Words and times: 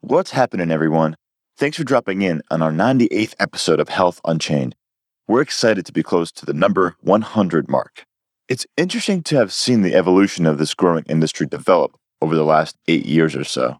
What's 0.00 0.30
happening, 0.30 0.70
everyone? 0.70 1.16
Thanks 1.56 1.76
for 1.76 1.82
dropping 1.82 2.22
in 2.22 2.40
on 2.52 2.62
our 2.62 2.70
98th 2.70 3.34
episode 3.40 3.80
of 3.80 3.88
Health 3.88 4.20
Unchained. 4.24 4.76
We're 5.26 5.40
excited 5.40 5.84
to 5.86 5.92
be 5.92 6.04
close 6.04 6.30
to 6.32 6.46
the 6.46 6.52
number 6.52 6.94
100 7.00 7.68
mark. 7.68 8.04
It's 8.48 8.64
interesting 8.76 9.24
to 9.24 9.36
have 9.38 9.52
seen 9.52 9.82
the 9.82 9.96
evolution 9.96 10.46
of 10.46 10.58
this 10.58 10.72
growing 10.72 11.04
industry 11.08 11.48
develop 11.48 11.96
over 12.22 12.36
the 12.36 12.44
last 12.44 12.76
eight 12.86 13.06
years 13.06 13.34
or 13.34 13.42
so. 13.42 13.78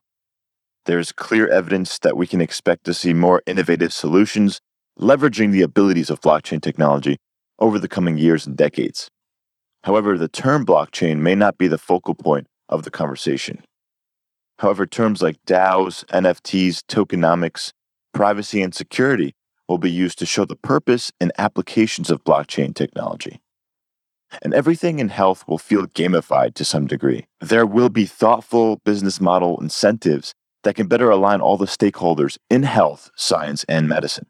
There's 0.86 1.12
clear 1.12 1.46
evidence 1.46 2.00
that 2.00 2.16
we 2.16 2.26
can 2.26 2.40
expect 2.40 2.82
to 2.86 2.94
see 2.94 3.14
more 3.14 3.40
innovative 3.46 3.92
solutions 3.92 4.60
leveraging 4.98 5.52
the 5.52 5.62
abilities 5.62 6.10
of 6.10 6.20
blockchain 6.20 6.60
technology 6.60 7.18
over 7.60 7.78
the 7.78 7.86
coming 7.86 8.18
years 8.18 8.44
and 8.44 8.56
decades. 8.56 9.08
However, 9.84 10.18
the 10.18 10.26
term 10.26 10.66
blockchain 10.66 11.18
may 11.18 11.36
not 11.36 11.58
be 11.58 11.68
the 11.68 11.78
focal 11.78 12.16
point 12.16 12.48
of 12.68 12.82
the 12.82 12.90
conversation. 12.90 13.62
However, 14.58 14.86
terms 14.86 15.22
like 15.22 15.44
DAOs, 15.46 16.04
NFTs, 16.06 16.82
tokenomics, 16.88 17.72
privacy, 18.12 18.62
and 18.62 18.74
security 18.74 19.34
will 19.68 19.78
be 19.78 19.90
used 19.90 20.18
to 20.18 20.26
show 20.26 20.44
the 20.44 20.56
purpose 20.56 21.12
and 21.20 21.30
applications 21.38 22.10
of 22.10 22.24
blockchain 22.24 22.74
technology. 22.74 23.40
And 24.42 24.52
everything 24.52 24.98
in 24.98 25.08
health 25.08 25.44
will 25.46 25.58
feel 25.58 25.86
gamified 25.86 26.54
to 26.54 26.64
some 26.64 26.86
degree. 26.86 27.26
There 27.40 27.66
will 27.66 27.88
be 27.88 28.04
thoughtful 28.04 28.80
business 28.84 29.20
model 29.20 29.58
incentives 29.60 30.34
that 30.64 30.74
can 30.74 30.86
better 30.86 31.08
align 31.08 31.40
all 31.40 31.56
the 31.56 31.66
stakeholders 31.66 32.36
in 32.50 32.64
health, 32.64 33.10
science, 33.16 33.64
and 33.68 33.88
medicine. 33.88 34.26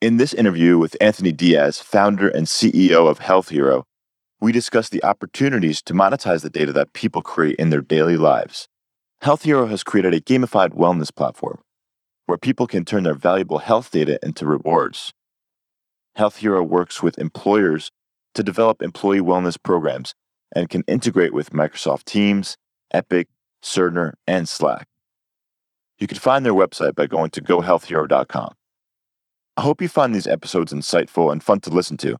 In 0.00 0.18
this 0.18 0.34
interview 0.34 0.78
with 0.78 0.96
Anthony 1.00 1.32
Diaz, 1.32 1.80
founder 1.80 2.28
and 2.28 2.46
CEO 2.46 3.08
of 3.08 3.18
Health 3.18 3.48
Hero, 3.48 3.84
we 4.40 4.52
discuss 4.52 4.88
the 4.88 5.02
opportunities 5.02 5.82
to 5.82 5.94
monetize 5.94 6.42
the 6.42 6.50
data 6.50 6.72
that 6.72 6.92
people 6.92 7.22
create 7.22 7.56
in 7.56 7.70
their 7.70 7.80
daily 7.80 8.16
lives. 8.16 8.68
Health 9.24 9.44
Hero 9.44 9.68
has 9.68 9.82
created 9.82 10.12
a 10.12 10.20
gamified 10.20 10.74
wellness 10.74 11.08
platform 11.10 11.62
where 12.26 12.36
people 12.36 12.66
can 12.66 12.84
turn 12.84 13.04
their 13.04 13.14
valuable 13.14 13.56
health 13.56 13.90
data 13.90 14.18
into 14.22 14.44
rewards. 14.44 15.14
Health 16.14 16.36
Hero 16.36 16.62
works 16.62 17.02
with 17.02 17.18
employers 17.18 17.90
to 18.34 18.42
develop 18.42 18.82
employee 18.82 19.22
wellness 19.22 19.56
programs 19.62 20.14
and 20.54 20.68
can 20.68 20.84
integrate 20.86 21.32
with 21.32 21.52
Microsoft 21.52 22.04
Teams, 22.04 22.58
Epic, 22.92 23.28
Cerner, 23.62 24.12
and 24.26 24.46
Slack. 24.46 24.88
You 25.98 26.06
can 26.06 26.18
find 26.18 26.44
their 26.44 26.52
website 26.52 26.94
by 26.94 27.06
going 27.06 27.30
to 27.30 27.40
gohealthhero.com. 27.40 28.52
I 29.56 29.60
hope 29.62 29.80
you 29.80 29.88
find 29.88 30.14
these 30.14 30.26
episodes 30.26 30.70
insightful 30.70 31.32
and 31.32 31.42
fun 31.42 31.60
to 31.60 31.70
listen 31.70 31.96
to. 31.96 32.18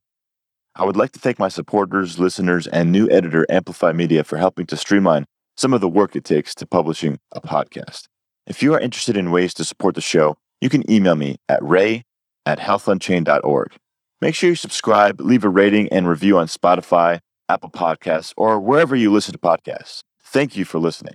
I 0.74 0.86
would 0.86 0.96
like 0.96 1.12
to 1.12 1.20
thank 1.20 1.38
my 1.38 1.48
supporters, 1.48 2.18
listeners, 2.18 2.66
and 2.66 2.90
new 2.90 3.10
editor 3.10 3.44
Amplify 3.50 3.92
Media 3.92 4.24
for 4.24 4.38
helping 4.38 4.64
to 4.68 4.76
streamline 4.78 5.26
some 5.56 5.72
of 5.72 5.80
the 5.80 5.88
work 5.88 6.16
it 6.16 6.24
takes 6.24 6.54
to 6.56 6.66
publishing 6.66 7.18
a 7.32 7.40
podcast. 7.40 8.04
If 8.46 8.62
you 8.62 8.74
are 8.74 8.80
interested 8.80 9.16
in 9.16 9.30
ways 9.30 9.54
to 9.54 9.64
support 9.64 9.94
the 9.94 10.00
show, 10.00 10.36
you 10.60 10.68
can 10.68 10.88
email 10.90 11.14
me 11.14 11.36
at 11.48 11.62
ray 11.62 12.04
at 12.46 12.58
healthunchained.org. 12.58 13.72
Make 14.20 14.34
sure 14.34 14.50
you 14.50 14.56
subscribe, 14.56 15.20
leave 15.20 15.44
a 15.44 15.48
rating 15.48 15.88
and 15.90 16.08
review 16.08 16.38
on 16.38 16.46
Spotify, 16.46 17.20
Apple 17.48 17.70
Podcasts, 17.70 18.32
or 18.36 18.58
wherever 18.60 18.96
you 18.96 19.12
listen 19.12 19.32
to 19.32 19.38
podcasts. 19.38 20.00
Thank 20.22 20.56
you 20.56 20.64
for 20.64 20.78
listening. 20.78 21.14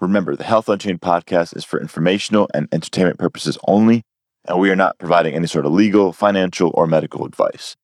Remember, 0.00 0.36
the 0.36 0.44
Health 0.44 0.68
Unchained 0.68 1.00
podcast 1.00 1.56
is 1.56 1.64
for 1.64 1.80
informational 1.80 2.48
and 2.54 2.68
entertainment 2.72 3.18
purposes 3.18 3.58
only 3.66 4.02
and 4.48 4.58
we 4.58 4.70
are 4.70 4.76
not 4.76 4.98
providing 4.98 5.34
any 5.34 5.46
sort 5.46 5.66
of 5.66 5.72
legal, 5.72 6.12
financial, 6.12 6.70
or 6.74 6.86
medical 6.86 7.24
advice. 7.26 7.76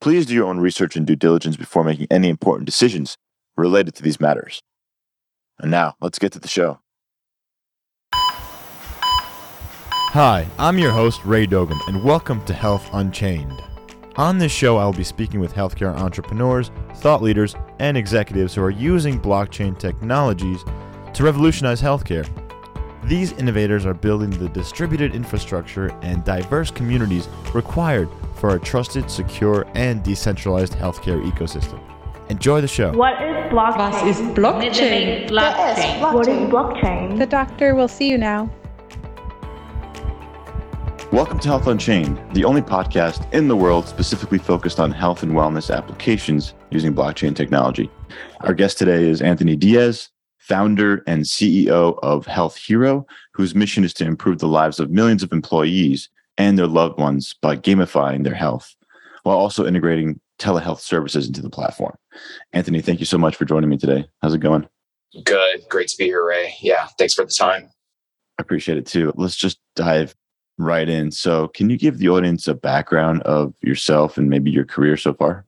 Please 0.00 0.26
do 0.26 0.34
your 0.34 0.46
own 0.46 0.60
research 0.60 0.96
and 0.96 1.06
due 1.06 1.16
diligence 1.16 1.56
before 1.56 1.84
making 1.84 2.06
any 2.10 2.28
important 2.28 2.66
decisions 2.66 3.16
related 3.56 3.94
to 3.96 4.02
these 4.02 4.20
matters. 4.20 4.60
And 5.58 5.70
now, 5.70 5.94
let's 6.00 6.18
get 6.18 6.32
to 6.32 6.38
the 6.38 6.48
show. 6.48 6.80
Hi, 10.12 10.46
I'm 10.58 10.78
your 10.78 10.92
host, 10.92 11.24
Ray 11.24 11.46
Dogum, 11.46 11.80
and 11.88 12.04
welcome 12.04 12.44
to 12.44 12.52
Health 12.52 12.88
Unchained. 12.92 13.62
On 14.16 14.38
this 14.38 14.52
show, 14.52 14.76
I 14.76 14.84
will 14.84 14.92
be 14.92 15.04
speaking 15.04 15.40
with 15.40 15.52
healthcare 15.52 15.94
entrepreneurs, 15.94 16.70
thought 16.96 17.22
leaders, 17.22 17.56
and 17.80 17.96
executives 17.96 18.54
who 18.54 18.62
are 18.62 18.70
using 18.70 19.20
blockchain 19.20 19.78
technologies 19.78 20.64
to 21.14 21.24
revolutionize 21.24 21.82
healthcare 21.82 22.28
these 23.06 23.32
innovators 23.32 23.84
are 23.84 23.92
building 23.92 24.30
the 24.30 24.48
distributed 24.48 25.14
infrastructure 25.14 25.88
and 26.00 26.24
diverse 26.24 26.70
communities 26.70 27.28
required 27.52 28.08
for 28.36 28.54
a 28.54 28.58
trusted, 28.58 29.10
secure, 29.10 29.66
and 29.74 30.02
decentralized 30.02 30.72
healthcare 30.72 31.22
ecosystem. 31.30 31.78
Enjoy 32.30 32.62
the 32.62 32.68
show. 32.68 32.90
What 32.92 33.22
is 33.22 33.52
blockchain? 33.52 33.92
Was 33.92 34.18
ist 34.18 34.22
Blockchain? 34.34 35.28
blockchain? 35.28 36.12
What 36.14 36.26
is 36.26 36.38
blockchain? 36.48 37.18
The 37.18 37.26
doctor 37.26 37.74
will 37.74 37.86
see 37.86 38.08
you 38.10 38.16
now. 38.16 38.50
Welcome 41.12 41.38
to 41.40 41.48
Health 41.48 41.66
Unchained, 41.66 42.18
the 42.32 42.44
only 42.44 42.62
podcast 42.62 43.30
in 43.34 43.46
the 43.46 43.54
world 43.54 43.86
specifically 43.86 44.38
focused 44.38 44.80
on 44.80 44.90
health 44.90 45.22
and 45.22 45.32
wellness 45.32 45.74
applications 45.74 46.54
using 46.70 46.94
blockchain 46.94 47.36
technology. 47.36 47.90
Our 48.40 48.54
guest 48.54 48.78
today 48.78 49.06
is 49.06 49.20
Anthony 49.20 49.54
Diaz, 49.54 50.08
founder 50.38 51.04
and 51.06 51.24
CEO 51.24 51.98
of 52.02 52.26
Health 52.26 52.56
Hero, 52.56 53.06
whose 53.34 53.54
mission 53.54 53.84
is 53.84 53.92
to 53.94 54.06
improve 54.06 54.38
the 54.38 54.48
lives 54.48 54.80
of 54.80 54.90
millions 54.90 55.22
of 55.22 55.30
employees 55.30 56.08
and 56.38 56.58
their 56.58 56.66
loved 56.66 56.98
ones 56.98 57.34
by 57.42 57.54
gamifying 57.54 58.24
their 58.24 58.34
health 58.34 58.74
while 59.24 59.36
also 59.36 59.66
integrating 59.66 60.20
telehealth 60.38 60.80
services 60.80 61.26
into 61.26 61.42
the 61.42 61.50
platform. 61.50 61.96
Anthony, 62.52 62.80
thank 62.80 63.00
you 63.00 63.06
so 63.06 63.18
much 63.18 63.36
for 63.36 63.44
joining 63.44 63.70
me 63.70 63.78
today. 63.78 64.06
How's 64.22 64.34
it 64.34 64.38
going? 64.38 64.68
Good. 65.24 65.62
Great 65.68 65.88
to 65.88 65.96
be 65.96 66.06
here, 66.06 66.26
Ray. 66.26 66.54
Yeah. 66.60 66.88
Thanks 66.98 67.14
for 67.14 67.24
the 67.24 67.34
time. 67.36 67.70
I 68.38 68.42
appreciate 68.42 68.78
it 68.78 68.86
too. 68.86 69.12
Let's 69.14 69.36
just 69.36 69.60
dive 69.76 70.14
right 70.58 70.88
in. 70.88 71.12
So, 71.12 71.48
can 71.48 71.70
you 71.70 71.78
give 71.78 71.98
the 71.98 72.08
audience 72.08 72.48
a 72.48 72.54
background 72.54 73.22
of 73.22 73.54
yourself 73.62 74.18
and 74.18 74.28
maybe 74.28 74.50
your 74.50 74.64
career 74.64 74.96
so 74.96 75.14
far? 75.14 75.46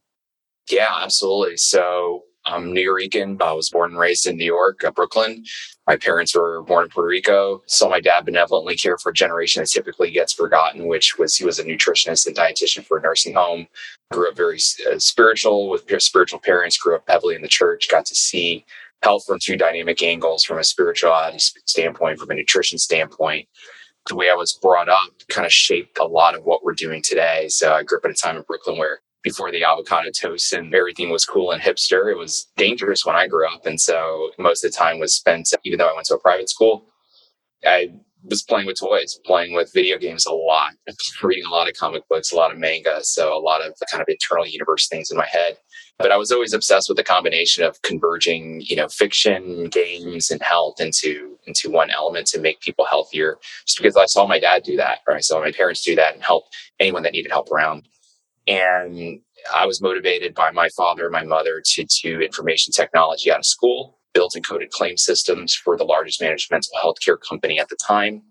Yeah, 0.71 0.89
absolutely. 1.03 1.57
So, 1.57 2.23
I'm 2.47 2.73
Nuyorican. 2.73 3.43
I 3.43 3.53
was 3.53 3.71
born 3.71 3.91
and 3.91 3.99
raised 3.99 4.27
in 4.27 4.37
New 4.37 4.45
York, 4.45 4.85
uh, 4.85 4.93
Brooklyn. 4.93 5.45
My 5.87 5.97
parents 5.97 6.35
were 6.35 6.63
born 6.63 6.85
in 6.85 6.91
Puerto 6.91 7.09
Rico. 7.09 7.63
Saw 7.67 7.89
my 7.89 8.01
dad 8.01 8.25
benevolently 8.25 8.77
care 8.77 8.99
for 8.99 9.11
a 9.11 9.15
generation 9.15 9.63
that 9.63 9.69
typically 9.69 10.11
gets 10.13 10.33
forgotten, 10.33 10.87
which 10.87 11.19
was 11.19 11.37
he 11.37 11.45
was 11.45 11.59
a 11.59 11.65
nutritionist 11.65 12.27
and 12.27 12.37
dietitian 12.37 12.85
for 12.85 12.99
a 12.99 13.03
nursing 13.03 13.35
home. 13.35 13.67
Grew 14.13 14.29
up 14.29 14.37
very 14.37 14.59
uh, 14.91 14.99
spiritual 14.99 15.69
with 15.71 15.91
spiritual 16.03 16.39
parents. 16.39 16.79
Grew 16.79 16.95
up 16.95 17.05
heavily 17.09 17.35
in 17.35 17.43
the 17.43 17.49
church. 17.49 17.89
Got 17.91 18.07
to 18.07 18.15
see 18.15 18.65
health 19.03 19.25
from 19.27 19.39
two 19.41 19.57
dynamic 19.57 20.03
angles, 20.03 20.45
from 20.45 20.59
a 20.59 20.65
spirituality 20.65 21.39
standpoint, 21.67 22.19
from 22.19 22.31
a 22.31 22.35
nutrition 22.35 22.79
standpoint. 22.79 23.49
The 24.09 24.15
way 24.15 24.31
I 24.31 24.35
was 24.35 24.53
brought 24.53 24.89
up 24.89 25.11
kind 25.29 25.47
of 25.47 25.53
shaped 25.53 25.99
a 25.99 26.05
lot 26.05 26.37
of 26.37 26.45
what 26.45 26.65
we're 26.65 26.75
doing 26.75 27.03
today. 27.03 27.49
So 27.49 27.73
I 27.73 27.83
grew 27.83 27.99
up 27.99 28.05
at 28.05 28.13
a 28.13 28.15
time 28.15 28.37
in 28.37 28.43
Brooklyn 28.43 28.79
where 28.79 29.01
before 29.27 29.51
the 29.51 29.65
avocado 29.65 30.09
toast 30.13 30.53
and 30.53 30.73
everything 30.73 31.11
was 31.11 31.27
cool 31.27 31.51
and 31.51 31.61
hipster. 31.61 32.13
It 32.13 32.17
was 32.17 32.47
dangerous 32.57 33.05
when 33.05 33.17
I 33.17 33.27
grew 33.27 33.45
up. 33.53 33.67
And 33.67 33.81
so 33.81 34.31
most 34.39 34.65
of 34.65 34.71
the 34.71 34.79
time 34.79 35.01
was 35.01 35.17
spent, 35.17 35.49
even 35.65 35.81
though 35.81 35.89
I 35.89 35.95
went 35.95 36.07
to 36.07 36.15
a 36.15 36.21
private 36.21 36.49
school, 36.49 36.85
I 37.67 37.91
was 38.23 38.45
playing 38.45 38.69
with 38.69 38.79
toys, 38.79 39.19
playing 39.27 39.53
with 39.53 39.73
video 39.75 39.99
games 39.99 40.27
a 40.27 40.33
lot, 40.33 40.75
reading 41.25 41.45
a 41.45 41.53
lot 41.53 41.69
of 41.69 41.75
comic 41.75 42.09
books, 42.09 42.31
a 42.31 42.37
lot 42.37 42.53
of 42.53 42.59
manga. 42.59 43.01
So 43.03 43.37
a 43.37 43.43
lot 43.43 43.67
of 43.67 43.75
kind 43.91 44.01
of 44.01 44.07
internal 44.09 44.47
universe 44.47 44.87
things 44.87 45.11
in 45.11 45.17
my 45.17 45.27
head. 45.27 45.57
But 45.99 46.13
I 46.13 46.17
was 46.17 46.31
always 46.31 46.53
obsessed 46.53 46.89
with 46.89 46.97
the 46.97 47.03
combination 47.03 47.65
of 47.65 47.83
converging, 47.83 48.61
you 48.61 48.77
know, 48.77 48.87
fiction, 48.87 49.65
games, 49.71 50.31
and 50.31 50.41
health 50.41 50.81
into 50.81 51.37
into 51.47 51.69
one 51.69 51.91
element 51.91 52.29
to 52.29 52.41
make 52.41 52.61
people 52.61 52.85
healthier. 52.85 53.39
Just 53.67 53.79
because 53.79 53.97
I 53.97 54.07
saw 54.07 54.25
my 54.25 54.39
dad 54.39 54.63
do 54.63 54.77
that, 54.77 54.99
or 55.09 55.17
I 55.17 55.21
saw 55.21 55.41
my 55.41 55.51
parents 55.51 55.83
do 55.83 55.97
that, 55.97 56.15
and 56.15 56.23
help 56.23 56.45
anyone 56.79 57.03
that 57.03 57.13
needed 57.13 57.33
help 57.33 57.51
around. 57.51 57.89
And 58.47 59.21
I 59.55 59.67
was 59.67 59.83
motivated 59.83 60.35
by 60.35 60.51
my 60.53 60.69
father 60.77 61.05
and 61.05 61.13
my 61.13 61.25
mother 61.25 61.63
to 61.65 61.85
do 62.03 62.21
information 62.21 62.73
technology 62.73 63.31
out 63.31 63.39
of 63.39 63.47
school, 63.47 63.99
built 64.15 64.35
and 64.35 64.47
coded 64.47 64.71
claim 64.71 64.97
systems 64.97 65.55
for 65.55 65.77
the 65.77 65.85
largest 65.85 66.21
managed 66.21 66.51
mental 66.51 66.73
health 66.81 66.97
care 67.05 67.17
company 67.17 67.59
at 67.59 67.69
the 67.69 67.77
time. 67.77 68.23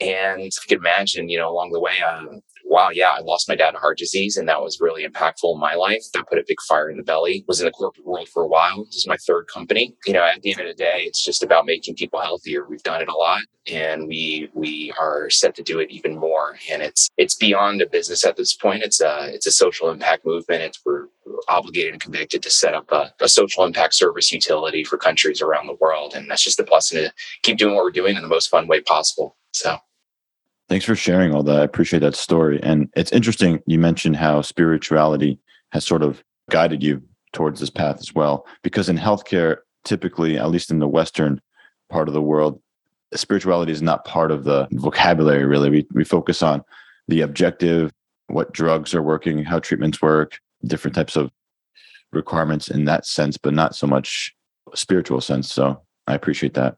And 0.00 0.40
if 0.40 0.54
you 0.56 0.76
can 0.76 0.78
imagine, 0.78 1.28
you 1.28 1.38
know, 1.38 1.50
along 1.50 1.72
the 1.72 1.80
way, 1.80 2.00
um, 2.00 2.40
wow, 2.64 2.90
yeah, 2.90 3.10
I 3.10 3.20
lost 3.20 3.48
my 3.48 3.54
dad 3.54 3.72
to 3.72 3.78
heart 3.78 3.98
disease, 3.98 4.36
and 4.36 4.48
that 4.48 4.60
was 4.60 4.80
really 4.80 5.06
impactful 5.06 5.54
in 5.54 5.60
my 5.60 5.74
life. 5.74 6.04
That 6.12 6.28
put 6.28 6.38
a 6.38 6.44
big 6.46 6.60
fire 6.62 6.90
in 6.90 6.96
the 6.96 7.02
belly. 7.02 7.44
Was 7.46 7.60
in 7.60 7.66
the 7.66 7.70
corporate 7.70 8.06
world 8.06 8.28
for 8.28 8.42
a 8.42 8.48
while. 8.48 8.84
This 8.86 8.96
is 8.96 9.06
my 9.06 9.16
third 9.16 9.46
company. 9.46 9.94
You 10.06 10.14
know, 10.14 10.24
at 10.24 10.42
the 10.42 10.52
end 10.52 10.60
of 10.60 10.66
the 10.66 10.74
day, 10.74 11.02
it's 11.02 11.24
just 11.24 11.42
about 11.42 11.66
making 11.66 11.94
people 11.94 12.20
healthier. 12.20 12.66
We've 12.66 12.82
done 12.82 13.02
it 13.02 13.08
a 13.08 13.14
lot, 13.14 13.42
and 13.70 14.08
we 14.08 14.50
we 14.54 14.92
are 14.98 15.30
set 15.30 15.54
to 15.56 15.62
do 15.62 15.78
it 15.78 15.90
even 15.90 16.16
more. 16.16 16.56
And 16.70 16.82
it's 16.82 17.10
it's 17.16 17.36
beyond 17.36 17.82
a 17.82 17.86
business 17.86 18.24
at 18.24 18.36
this 18.36 18.54
point. 18.54 18.82
It's 18.82 19.00
a 19.00 19.30
it's 19.32 19.46
a 19.46 19.52
social 19.52 19.90
impact 19.90 20.26
movement. 20.26 20.62
It's 20.62 20.80
we're, 20.84 21.06
obligated 21.48 21.92
and 21.92 22.02
convicted 22.02 22.42
to 22.42 22.50
set 22.50 22.74
up 22.74 22.90
a, 22.92 23.12
a 23.20 23.28
social 23.28 23.64
impact 23.64 23.94
service 23.94 24.30
utility 24.30 24.84
for 24.84 24.98
countries 24.98 25.40
around 25.40 25.66
the 25.66 25.76
world, 25.80 26.14
and 26.14 26.30
that's 26.30 26.44
just 26.44 26.58
the 26.58 26.62
blessing 26.62 26.98
to 26.98 27.12
keep 27.42 27.56
doing 27.56 27.74
what 27.74 27.82
we're 27.82 27.90
doing 27.90 28.16
in 28.16 28.22
the 28.22 28.28
most 28.28 28.48
fun 28.48 28.66
way 28.66 28.80
possible. 28.80 29.36
So. 29.52 29.78
Thanks 30.68 30.84
for 30.84 30.94
sharing 30.94 31.34
all 31.34 31.42
that. 31.42 31.60
I 31.60 31.64
appreciate 31.64 32.00
that 32.00 32.14
story. 32.14 32.60
And 32.62 32.88
it's 32.96 33.12
interesting 33.12 33.62
you 33.66 33.78
mentioned 33.78 34.16
how 34.16 34.40
spirituality 34.40 35.38
has 35.72 35.84
sort 35.84 36.02
of 36.02 36.22
guided 36.50 36.82
you 36.82 37.02
towards 37.32 37.60
this 37.60 37.70
path 37.70 37.98
as 37.98 38.14
well. 38.14 38.46
Because 38.62 38.88
in 38.88 38.96
healthcare, 38.96 39.58
typically, 39.84 40.38
at 40.38 40.50
least 40.50 40.70
in 40.70 40.78
the 40.78 40.88
Western 40.88 41.40
part 41.90 42.08
of 42.08 42.14
the 42.14 42.22
world, 42.22 42.60
spirituality 43.14 43.72
is 43.72 43.82
not 43.82 44.04
part 44.04 44.30
of 44.30 44.44
the 44.44 44.66
vocabulary 44.72 45.44
really. 45.44 45.70
We 45.70 45.86
we 45.92 46.04
focus 46.04 46.42
on 46.42 46.62
the 47.08 47.20
objective, 47.20 47.92
what 48.28 48.52
drugs 48.52 48.94
are 48.94 49.02
working, 49.02 49.44
how 49.44 49.58
treatments 49.58 50.00
work, 50.00 50.38
different 50.64 50.94
types 50.94 51.16
of 51.16 51.30
requirements 52.12 52.68
in 52.68 52.86
that 52.86 53.06
sense, 53.06 53.36
but 53.36 53.54
not 53.54 53.74
so 53.74 53.86
much 53.86 54.34
spiritual 54.74 55.20
sense. 55.20 55.52
So 55.52 55.82
I 56.06 56.14
appreciate 56.14 56.54
that. 56.54 56.76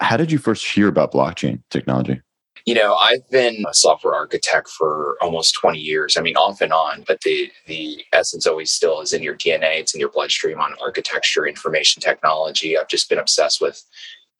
How 0.00 0.16
did 0.16 0.32
you 0.32 0.38
first 0.38 0.66
hear 0.66 0.88
about 0.88 1.12
blockchain 1.12 1.62
technology? 1.70 2.20
You 2.64 2.74
know, 2.74 2.94
I've 2.94 3.28
been 3.30 3.64
a 3.68 3.74
software 3.74 4.14
architect 4.14 4.68
for 4.68 5.16
almost 5.20 5.54
20 5.60 5.78
years. 5.78 6.16
I 6.16 6.20
mean, 6.20 6.36
off 6.36 6.60
and 6.60 6.72
on, 6.72 7.04
but 7.06 7.20
the 7.22 7.50
the 7.66 8.04
essence 8.12 8.46
always 8.46 8.70
still 8.70 9.00
is 9.00 9.12
in 9.12 9.22
your 9.22 9.36
DNA. 9.36 9.80
It's 9.80 9.94
in 9.94 10.00
your 10.00 10.10
bloodstream 10.10 10.60
on 10.60 10.74
architecture, 10.82 11.46
information 11.46 12.00
technology. 12.02 12.76
I've 12.76 12.88
just 12.88 13.08
been 13.08 13.18
obsessed 13.18 13.60
with 13.60 13.82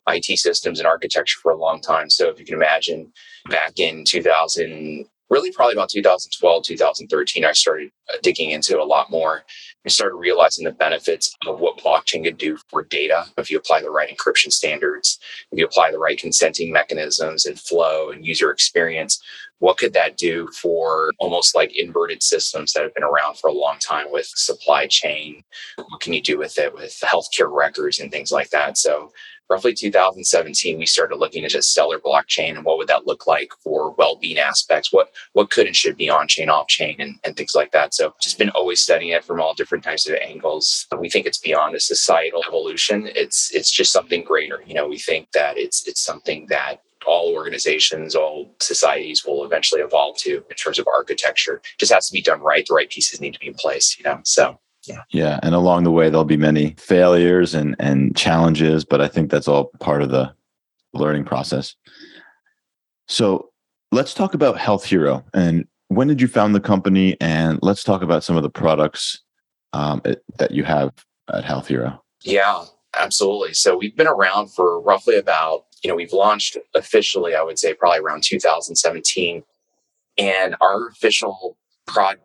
IT 0.09 0.39
systems 0.39 0.79
and 0.79 0.87
architecture 0.87 1.39
for 1.43 1.53
a 1.53 1.57
long 1.57 1.81
time. 1.81 2.11
So 2.11 2.29
if 2.29 2.39
you 2.39 2.45
can 2.45 2.55
imagine 2.55 3.13
back 3.49 3.79
in 3.79 4.05
2000, 4.05 5.07
really 5.31 5.53
probably 5.53 5.75
about 5.75 5.91
2012, 5.91 6.65
2013, 6.65 7.45
I 7.45 7.53
started 7.53 7.91
uh, 8.13 8.17
digging 8.23 8.51
into 8.51 8.75
it 8.75 8.81
a 8.81 8.85
lot 8.85 9.11
more. 9.11 9.45
I 9.85 9.89
started 9.89 10.17
realizing 10.17 10.65
the 10.65 10.73
benefits 10.73 11.35
of 11.47 11.61
what 11.61 11.79
blockchain 11.79 12.25
could 12.25 12.39
do 12.39 12.59
for 12.69 12.83
data 12.85 13.27
if 13.37 13.51
you 13.51 13.59
apply 13.59 13.83
the 13.83 13.91
right 13.91 14.15
encryption 14.15 14.53
standards, 14.53 15.19
if 15.53 15.59
you 15.59 15.65
apply 15.65 15.91
the 15.91 15.99
right 15.99 16.19
consenting 16.19 16.73
mechanisms 16.73 17.47
and 17.47 17.59
flow 17.59 18.11
and 18.11 18.27
user 18.27 18.51
experience. 18.51 19.23
What 19.61 19.77
could 19.77 19.93
that 19.95 20.17
do 20.17 20.49
for 20.49 21.11
almost 21.19 21.57
like 21.57 21.77
inverted 21.77 22.23
systems 22.23 22.73
that 22.73 22.85
have 22.85 22.95
been 22.95 23.03
around 23.03 23.39
for 23.39 23.49
a 23.49 23.53
long 23.53 23.79
time 23.81 24.07
with 24.11 24.27
supply 24.27 24.87
chain? 24.87 25.43
What 25.77 26.01
can 26.01 26.13
you 26.13 26.23
do 26.23 26.39
with 26.39 26.59
it 26.59 26.73
with 26.75 27.03
healthcare 27.03 27.53
records 27.53 27.99
and 27.99 28.11
things 28.11 28.31
like 28.31 28.51
that? 28.51 28.79
So 28.79 29.13
roughly 29.51 29.75
2017 29.75 30.79
we 30.79 30.87
started 30.87 31.17
looking 31.17 31.45
at 31.45 31.51
just 31.51 31.71
stellar 31.71 31.99
blockchain 31.99 32.57
and 32.57 32.65
what 32.65 32.79
would 32.79 32.89
that 32.89 33.07
look 33.07 33.27
like 33.27 33.53
for 33.63 33.93
well-being 33.93 34.39
aspects 34.39 34.93
what 34.93 35.11
what 35.33 35.51
could 35.51 35.67
and 35.67 35.77
should 35.77 35.97
be 35.97 36.11
on 36.11 36.29
chain 36.29 36.49
off 36.49 36.69
chain 36.69 36.97
and, 36.99 37.17
and 37.25 37.37
things 37.37 37.55
like 37.55 37.73
that 37.73 37.95
so 37.95 38.15
just 38.21 38.39
been 38.39 38.51
always 38.51 38.81
studying 38.81 39.13
it 39.13 39.25
from 39.25 39.41
all 39.41 39.55
different 39.55 39.85
types 39.85 40.09
of 40.09 40.17
angles 40.17 40.87
we 40.99 41.11
think 41.11 41.27
it's 41.27 41.39
beyond 41.39 41.75
a 41.75 41.81
societal 41.81 42.43
evolution 42.47 43.09
it's 43.15 43.55
it's 43.55 43.71
just 43.71 43.93
something 43.93 44.23
greater 44.25 44.63
you 44.67 44.75
know 44.75 44.89
we 44.89 44.99
think 44.99 45.31
that 45.33 45.57
it's 45.57 45.87
it's 45.87 46.01
something 46.01 46.47
that 46.49 46.83
all 47.07 47.33
organizations, 47.33 48.15
all 48.15 48.55
societies 48.61 49.25
will 49.25 49.45
eventually 49.45 49.81
evolve 49.81 50.17
to 50.19 50.45
in 50.51 50.57
terms 50.57 50.79
of 50.79 50.87
architecture. 50.95 51.57
It 51.57 51.79
just 51.79 51.93
has 51.93 52.07
to 52.09 52.13
be 52.13 52.21
done 52.21 52.41
right. 52.41 52.67
The 52.67 52.75
right 52.75 52.91
pieces 52.91 53.21
need 53.21 53.35
to 53.35 53.41
be 53.41 53.49
in 53.49 53.55
place, 53.55 53.97
you 53.99 54.05
know. 54.05 54.21
So 54.25 54.59
yeah. 54.89 55.03
Yeah. 55.11 55.41
And 55.43 55.55
along 55.55 55.85
the 55.85 55.91
way, 55.91 56.09
there'll 56.09 56.25
be 56.25 56.37
many 56.37 56.75
failures 56.79 57.55
and, 57.55 57.77
and 57.79 58.17
challenges, 58.17 58.85
but 58.85 59.01
I 59.01 59.09
think 59.09 59.31
that's 59.31 59.49
all 59.49 59.71
part 59.81 60.03
of 60.03 60.11
the 60.11 60.33
learning 60.93 61.25
process. 61.25 61.75
So 63.07 63.51
let's 63.93 64.15
talk 64.15 64.35
about 64.35 64.59
Health 64.59 64.85
Hero. 64.85 65.25
And 65.35 65.67
when 65.89 66.09
did 66.09 66.21
you 66.21 66.29
found 66.29 66.55
the 66.55 66.61
company? 66.61 67.17
And 67.21 67.59
let's 67.63 67.83
talk 67.83 68.03
about 68.03 68.25
some 68.25 68.37
of 68.37 68.43
the 68.43 68.51
products 68.51 69.23
um, 69.73 70.01
it, 70.05 70.23
that 70.39 70.51
you 70.51 70.65
have 70.65 70.93
at 71.33 71.45
Health 71.45 71.69
Hero. 71.69 72.03
Yeah, 72.23 72.65
absolutely. 72.95 73.55
So 73.55 73.77
we've 73.77 73.97
been 73.97 74.07
around 74.07 74.49
for 74.49 74.81
roughly 74.81 75.17
about, 75.17 75.65
you 75.83 75.89
know, 75.89 75.97
we've 75.97 76.13
launched 76.13 76.59
officially, 76.75 77.35
I 77.35 77.43
would 77.43 77.59
say, 77.59 77.75
probably 77.75 78.01
around 78.01 78.25
2017. 78.25 79.43
And 80.19 80.57
our 80.61 80.89
official 80.89 81.57
product 81.87 82.23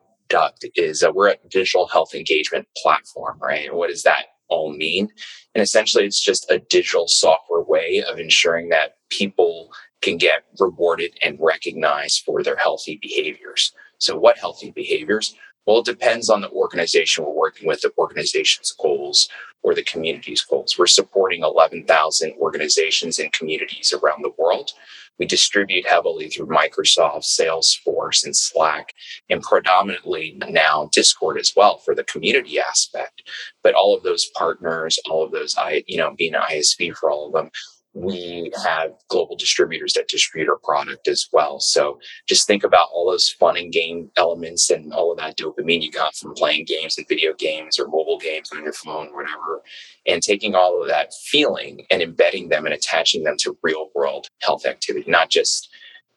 is 0.75 1.03
uh, 1.03 1.11
we're 1.13 1.29
a 1.29 1.35
digital 1.49 1.87
health 1.87 2.13
engagement 2.13 2.67
platform, 2.81 3.37
right? 3.41 3.73
What 3.73 3.89
does 3.89 4.03
that 4.03 4.25
all 4.49 4.73
mean? 4.73 5.09
And 5.55 5.61
essentially, 5.61 6.05
it's 6.05 6.23
just 6.23 6.49
a 6.51 6.59
digital 6.59 7.07
software 7.07 7.63
way 7.63 8.03
of 8.07 8.19
ensuring 8.19 8.69
that 8.69 8.97
people 9.09 9.71
can 10.01 10.17
get 10.17 10.43
rewarded 10.59 11.11
and 11.21 11.37
recognized 11.39 12.23
for 12.25 12.43
their 12.43 12.57
healthy 12.57 12.99
behaviors. 13.01 13.71
So, 13.99 14.17
what 14.17 14.37
healthy 14.37 14.71
behaviors? 14.71 15.35
Well, 15.65 15.79
it 15.79 15.85
depends 15.85 16.29
on 16.29 16.41
the 16.41 16.51
organization 16.51 17.23
we're 17.23 17.31
working 17.31 17.67
with, 17.67 17.81
the 17.81 17.91
organization's 17.97 18.73
goals 18.73 19.29
or 19.61 19.73
the 19.73 19.83
community's 19.83 20.41
goals. 20.41 20.77
We're 20.77 20.87
supporting 20.87 21.41
11,000 21.43 22.33
organizations 22.39 23.17
and 23.17 23.31
communities 23.31 23.93
around 23.93 24.23
the 24.23 24.33
world. 24.37 24.71
We 25.19 25.25
distribute 25.25 25.87
heavily 25.87 26.27
through 26.27 26.47
Microsoft, 26.47 27.23
Salesforce, 27.23 28.25
and 28.25 28.35
Slack, 28.35 28.93
and 29.29 29.41
predominantly 29.41 30.37
now 30.49 30.89
Discord 30.91 31.37
as 31.37 31.53
well 31.55 31.77
for 31.77 31.93
the 31.95 32.03
community 32.03 32.59
aspect. 32.59 33.29
But 33.61 33.75
all 33.75 33.95
of 33.95 34.03
those 34.03 34.29
partners, 34.35 34.99
all 35.09 35.23
of 35.23 35.31
those, 35.31 35.55
you 35.87 35.97
know, 35.97 36.15
being 36.17 36.33
an 36.33 36.41
ISV 36.41 36.95
for 36.95 37.11
all 37.11 37.27
of 37.27 37.33
them, 37.33 37.51
we 37.93 38.51
have 38.63 38.91
global 39.07 39.35
distributors 39.35 39.93
that 39.93 40.07
distribute 40.07 40.49
our 40.49 40.57
product 40.63 41.07
as 41.07 41.27
well. 41.31 41.59
So 41.59 41.99
just 42.27 42.47
think 42.47 42.63
about 42.63 42.89
all 42.91 43.09
those 43.09 43.29
fun 43.29 43.55
and 43.55 43.71
game 43.71 44.09
elements 44.17 44.69
and 44.71 44.91
all 44.91 45.11
of 45.11 45.19
that 45.19 45.37
dopamine 45.37 45.81
you 45.81 45.91
got 45.91 46.15
from 46.15 46.33
playing 46.33 46.65
games 46.65 46.97
and 46.97 47.07
video 47.07 47.33
games 47.33 47.77
or 47.77 47.85
mobile 47.85 48.17
games 48.17 48.49
on 48.51 48.63
your 48.63 48.73
phone, 48.73 49.09
or 49.09 49.17
whatever, 49.17 49.61
and 50.07 50.23
taking 50.23 50.55
all 50.55 50.81
of 50.81 50.87
that 50.87 51.13
feeling 51.13 51.85
and 51.91 52.01
embedding 52.01 52.49
them 52.49 52.65
and 52.65 52.73
attaching 52.73 53.23
them 53.23 53.37
to 53.37 53.57
real 53.61 53.89
world 53.93 54.27
health 54.41 54.65
activity, 54.65 55.09
not 55.09 55.29
just 55.29 55.69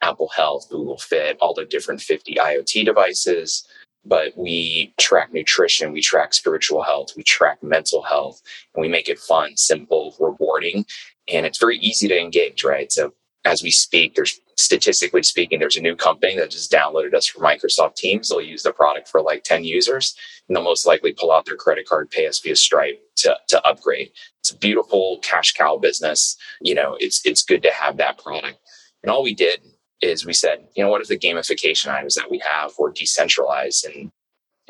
Apple 0.02 0.31
Health, 0.34 0.69
Google 0.70 0.99
Fit, 0.99 1.37
all 1.40 1.55
the 1.55 1.64
different 1.64 2.00
50 2.00 2.34
IoT 2.34 2.84
devices, 2.84 3.67
but 4.05 4.32
we 4.37 4.94
track 4.99 5.32
nutrition, 5.32 5.93
we 5.93 6.00
track 6.00 6.32
spiritual 6.32 6.82
health, 6.82 7.12
we 7.17 7.23
track 7.23 7.62
mental 7.62 8.02
health, 8.02 8.40
and 8.75 8.81
we 8.81 8.88
make 8.88 9.08
it 9.08 9.19
fun, 9.19 9.56
simple, 9.56 10.14
rewarding, 10.20 10.84
and 11.28 11.46
it's 11.46 11.58
very 11.58 11.78
easy 11.78 12.08
to 12.08 12.19
engage, 12.19 12.64
right? 12.64 12.90
So 12.90 13.12
as 13.44 13.62
we 13.62 13.70
speak, 13.70 14.14
there's 14.14 14.40
statistically 14.56 15.23
speaking, 15.23 15.58
there's 15.58 15.76
a 15.76 15.82
new 15.82 15.94
company 15.94 16.37
that 16.37 16.50
just 16.50 16.73
downloaded 16.73 17.14
us 17.14 17.26
for 17.26 17.40
Microsoft 17.40 17.94
Teams. 17.96 18.28
They'll 18.28 18.40
use 18.40 18.62
the 18.62 18.73
product 18.73 19.08
for 19.08 19.23
like 19.23 19.44
10 19.44 19.64
users 19.64 20.17
and 20.49 20.56
they'll 20.56 20.64
most 20.64 20.87
likely 20.87 21.12
pull 21.12 21.31
out 21.31 21.44
their 21.44 21.56
credit 21.56 21.87
card, 21.87 22.11
pay 22.11 22.26
us 22.26 22.40
via 22.40 22.56
Stripe 22.56 23.00
to, 23.17 23.37
to 23.49 23.67
upgrade. 23.67 24.11
It's 24.40 24.50
a 24.50 24.58
beautiful 24.58 25.19
cash 25.23 25.52
cow 25.52 25.76
business. 25.76 26.37
You 26.61 26.75
know, 26.75 26.96
it's 27.00 27.20
it's 27.25 27.43
good 27.43 27.62
to 27.62 27.73
have 27.73 27.96
that 27.99 28.19
product. 28.19 28.58
And 29.02 29.11
all 29.11 29.23
we 29.23 29.34
did 29.34 29.61
is 30.02 30.26
we 30.26 30.32
said, 30.32 30.67
you 30.76 30.84
know, 30.84 30.90
what 30.90 31.00
if 31.00 31.08
the 31.08 31.19
gamification 31.19 31.88
items 31.88 32.14
that 32.14 32.31
we 32.31 32.40
have 32.44 32.73
were 32.78 32.93
decentralized 32.93 33.87
and 33.87 34.11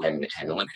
and, 0.03 0.27
and 0.41 0.49
limited? 0.49 0.71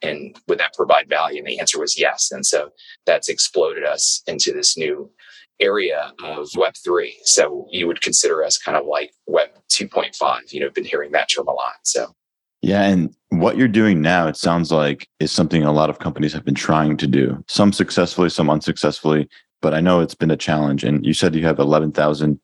And 0.00 0.36
would 0.46 0.58
that 0.58 0.74
provide 0.74 1.08
value? 1.08 1.38
And 1.38 1.48
the 1.48 1.58
answer 1.58 1.80
was 1.80 1.98
yes. 1.98 2.30
And 2.30 2.46
so 2.46 2.70
that's 3.04 3.28
exploded 3.28 3.84
us 3.84 4.22
into 4.28 4.52
this 4.52 4.76
new 4.76 5.10
area 5.60 6.12
of 6.22 6.48
Web3. 6.50 7.10
So 7.24 7.66
you 7.70 7.86
would 7.86 8.00
consider 8.00 8.44
us 8.44 8.58
kind 8.58 8.76
of 8.76 8.86
like 8.86 9.12
Web 9.26 9.48
2.5. 9.70 10.52
You 10.52 10.60
know, 10.60 10.70
been 10.70 10.84
hearing 10.84 11.12
that 11.12 11.28
term 11.28 11.48
a 11.48 11.52
lot. 11.52 11.74
So 11.84 12.14
yeah, 12.62 12.82
and 12.82 13.14
what 13.28 13.56
you're 13.56 13.68
doing 13.68 14.00
now, 14.00 14.26
it 14.26 14.36
sounds 14.36 14.72
like, 14.72 15.08
is 15.20 15.30
something 15.30 15.62
a 15.62 15.72
lot 15.72 15.90
of 15.90 16.00
companies 16.00 16.32
have 16.32 16.44
been 16.44 16.54
trying 16.54 16.96
to 16.96 17.06
do. 17.06 17.44
Some 17.46 17.72
successfully, 17.72 18.30
some 18.30 18.50
unsuccessfully. 18.50 19.28
But 19.60 19.74
I 19.74 19.80
know 19.80 20.00
it's 20.00 20.14
been 20.14 20.30
a 20.30 20.36
challenge. 20.36 20.84
And 20.84 21.04
you 21.04 21.14
said 21.14 21.34
you 21.34 21.44
have 21.44 21.58
11,000 21.58 22.40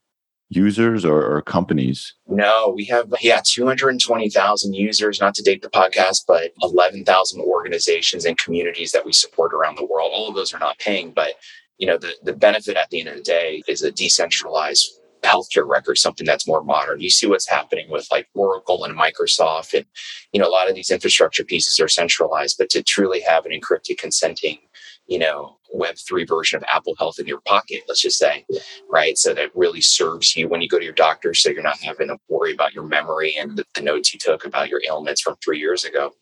users 0.51 1.05
or, 1.05 1.23
or, 1.25 1.43
companies? 1.43 2.15
No, 2.29 2.73
we 2.77 2.85
have, 2.85 3.13
yeah, 3.21 3.41
220,000 3.45 4.75
users, 4.75 5.21
not 5.21 5.35
to 5.35 5.43
date 5.43 5.63
the 5.63 5.71
podcast, 5.71 6.25
but 6.29 6.53
11,000 6.63 7.41
organizations 7.41 8.25
and 8.25 8.39
communities 8.39 8.93
that 8.93 9.05
we 9.05 9.13
support 9.13 9.55
around 9.55 9.77
the 9.77 9.87
world. 9.87 10.11
All 10.13 10.29
of 10.29 10.35
those 10.35 10.53
are 10.53 10.59
not 10.59 10.79
paying, 10.79 11.13
but 11.13 11.35
you 11.79 11.87
know, 11.87 11.99
the, 11.99 12.13
the 12.23 12.33
benefit 12.33 12.77
at 12.77 12.91
the 12.91 13.01
end 13.01 13.09
of 13.09 13.17
the 13.17 13.23
day 13.23 13.63
is 13.69 13.83
a 13.83 13.91
decentralized 13.91 15.01
healthcare 15.23 15.67
record, 15.67 15.97
something 15.97 16.27
that's 16.27 16.47
more 16.47 16.63
modern. 16.63 17.01
You 17.01 17.11
see 17.11 17.27
what's 17.27 17.49
happening 17.49 17.91
with 17.91 18.07
like 18.13 18.29
Oracle 18.35 18.85
and 18.85 18.97
Microsoft, 18.97 19.75
and 19.75 19.87
you 20.33 20.41
know, 20.41 20.49
a 20.49 20.51
lot 20.51 20.69
of 20.69 20.75
these 20.75 20.91
infrastructure 20.91 21.45
pieces 21.45 21.81
are 21.81 21.89
centralized, 21.89 22.57
but 22.59 22.71
to 22.71 22.83
truly 22.83 23.21
have 23.23 23.47
an 23.47 23.53
encrypted 23.53 23.99
consenting 23.99 24.59
you 25.07 25.19
know, 25.19 25.59
Web3 25.75 26.27
version 26.27 26.57
of 26.57 26.65
Apple 26.73 26.95
Health 26.99 27.19
in 27.19 27.27
your 27.27 27.41
pocket, 27.41 27.83
let's 27.89 28.01
just 28.01 28.19
say, 28.19 28.45
right? 28.89 29.19
So 29.19 29.35
that 29.35 29.51
really 29.55 29.81
serves 29.81 30.37
you 30.37 30.49
when 30.49 30.63
you 30.63 30.69
go 30.69 30.79
to 30.79 30.85
your 30.85 30.95
doctor. 30.95 31.35
So 31.35 31.51
you're 31.51 31.63
not 31.63 31.81
having 31.81 32.09
to 32.09 32.19
worry 32.29 32.53
about 32.53 32.75
your 32.75 32.85
memory 32.85 33.37
and 33.37 33.57
the, 33.57 33.65
the 33.75 33.83
notes 33.83 34.15
you 34.15 34.21
took 34.21 34.47
about 34.47 34.69
your 34.69 34.81
ailments 34.89 35.21
from 35.21 35.37
three 35.45 35.59
years 35.59 35.85
ago. 35.85 36.13